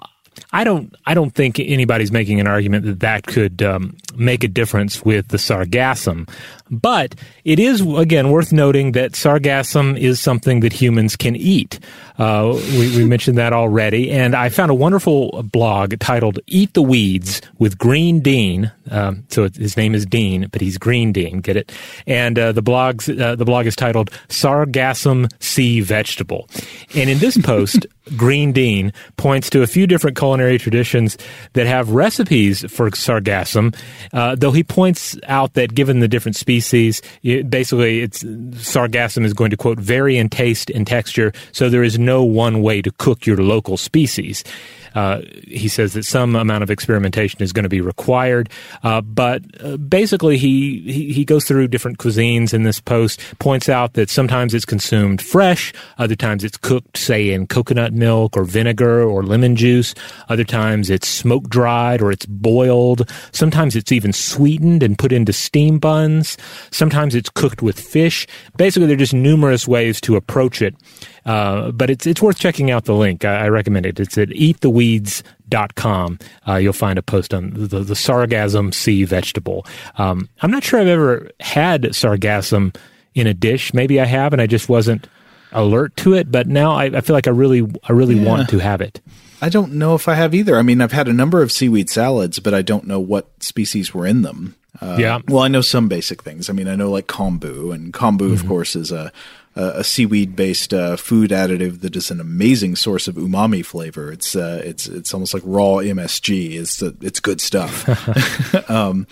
[0.52, 0.96] I don't.
[1.06, 5.28] I don't think anybody's making an argument that that could um, make a difference with
[5.28, 6.28] the sargassum.
[6.72, 11.80] But it is again worth noting that sargassum is something that humans can eat.
[12.18, 16.82] Uh, we, we, mentioned that already, and I found a wonderful blog titled "Eat the
[16.82, 18.72] Weeds" with Green Dean.
[18.92, 21.40] Um, so his name is Dean, but he's Green Dean.
[21.40, 21.72] Get it?
[22.06, 26.50] And uh, the blog's uh, the blog is titled "Sargassum Sea Vegetable."
[26.96, 31.18] And in this post, Green Dean points to a few different culinary traditions
[31.54, 33.76] that have recipes for sargassum.
[34.12, 36.59] Uh, though he points out that given the different species,
[37.24, 41.32] it, basically, it's sargassum is going to quote vary in taste and texture.
[41.52, 44.44] So there is no one way to cook your local species.
[44.96, 48.50] Uh, he says that some amount of experimentation is going to be required,
[48.84, 53.22] uh, but uh, basically he, he, he goes through different cuisines in this post.
[53.40, 58.36] Points out that sometimes it's consumed fresh, other times it's cooked, say in coconut milk
[58.36, 59.94] or vinegar or lemon juice.
[60.30, 63.10] Other times it's smoke dried or it's boiled.
[63.32, 66.38] Sometimes it's even sweetened and put into steam buns.
[66.72, 68.28] Sometimes it's cooked with fish.
[68.58, 70.76] Basically, there are just numerous ways to approach it.
[71.26, 73.26] Uh, but it's it's worth checking out the link.
[73.26, 74.00] I, I recommend it.
[74.00, 76.20] It's at eattheweeds.com.
[76.48, 79.66] Uh, you'll find a post on the, the sargassum sea vegetable.
[79.98, 82.76] Um, I'm not sure I've ever had sargassum
[83.16, 83.74] in a dish.
[83.74, 85.08] Maybe I have, and I just wasn't
[85.52, 86.32] alert to it.
[86.32, 88.26] But now I, I feel like I really I really Yeah.
[88.28, 89.02] want to have it.
[89.42, 90.58] I don't know if I have either.
[90.58, 93.94] I mean, I've had a number of seaweed salads, but I don't know what species
[93.94, 94.56] were in them.
[94.82, 95.20] Uh, Yeah.
[95.28, 96.50] Well, I know some basic things.
[96.50, 99.12] I mean, I know like kombu, and kombu, of course, is a
[99.60, 104.12] a, a seaweed based uh, food additive that is an amazing source of umami flavor.
[104.12, 106.54] It's uh, it's it's almost like raw MSG.
[106.54, 108.70] It's uh, it's good stuff.
[108.70, 109.06] um,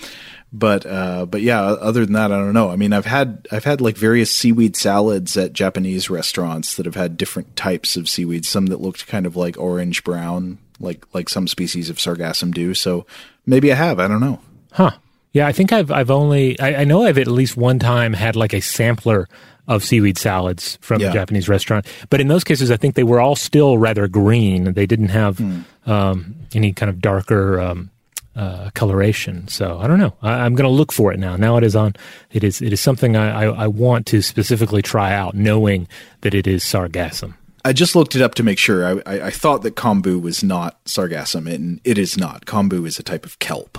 [0.54, 2.70] but uh, but yeah, other than that, I don't know.
[2.70, 6.95] I mean, I've had I've had like various seaweed salads at Japanese restaurants that have
[6.95, 8.45] had different types of seaweed.
[8.45, 12.74] Some that looked kind of like orange brown, like like some species of sargassum do.
[12.74, 13.06] So
[13.45, 14.00] maybe I have.
[14.00, 14.39] I don't know.
[14.72, 14.91] Huh.
[15.34, 18.38] Yeah, I think I've I've only I, I know I've at least one time had
[18.38, 19.28] like a sampler
[19.68, 21.09] of seaweed salads from Yeah.
[21.09, 21.86] a Japanese restaurant.
[22.09, 24.74] But in those cases, I think they were all still rather green.
[24.74, 25.41] They didn't have
[25.86, 27.89] um, any kind of darker um,
[28.36, 29.47] uh, coloration.
[29.47, 30.13] So I don't know.
[30.22, 31.36] I, I'm going to look for it now.
[31.36, 31.95] Now it is on.
[32.32, 35.88] It is it is something I, I, I want to specifically try out, knowing
[36.22, 37.34] that it is sargassum.
[37.65, 38.86] I just looked it up to make sure.
[38.86, 42.45] I, I, I thought that kombu was not sargassum, and it is not.
[42.45, 43.78] Kombu is a type of kelp.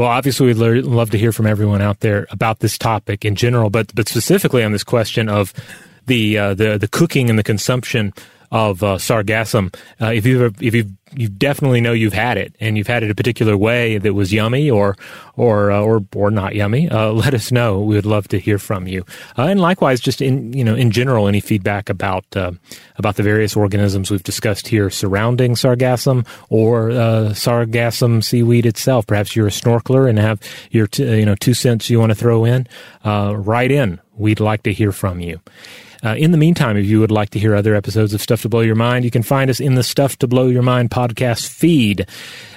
[0.00, 3.34] Well, obviously, we'd le- love to hear from everyone out there about this topic in
[3.34, 5.52] general, but but specifically on this question of
[6.06, 8.14] the uh, the the cooking and the consumption
[8.50, 9.74] of uh, sargassum.
[10.00, 13.10] Uh, if you if you you definitely know you've had it and you've had it
[13.10, 14.96] a particular way that was yummy or
[15.36, 17.80] or uh, or or not yummy, uh, let us know.
[17.80, 19.04] We would love to hear from you.
[19.38, 22.52] Uh, and likewise, just in you know in general, any feedback about uh,
[22.96, 29.06] about the various organisms we've discussed here surrounding sargassum or uh, sargassum seaweed itself.
[29.06, 30.40] Perhaps you're a snorkeler and have
[30.70, 32.66] your t- you know two cents you want to throw in.
[33.04, 34.00] Uh, write in.
[34.14, 35.40] We'd like to hear from you.
[36.02, 38.48] Uh, in the meantime, if you would like to hear other episodes of Stuff to
[38.48, 41.48] Blow Your Mind, you can find us in the Stuff to Blow Your Mind podcast
[41.48, 42.06] feed.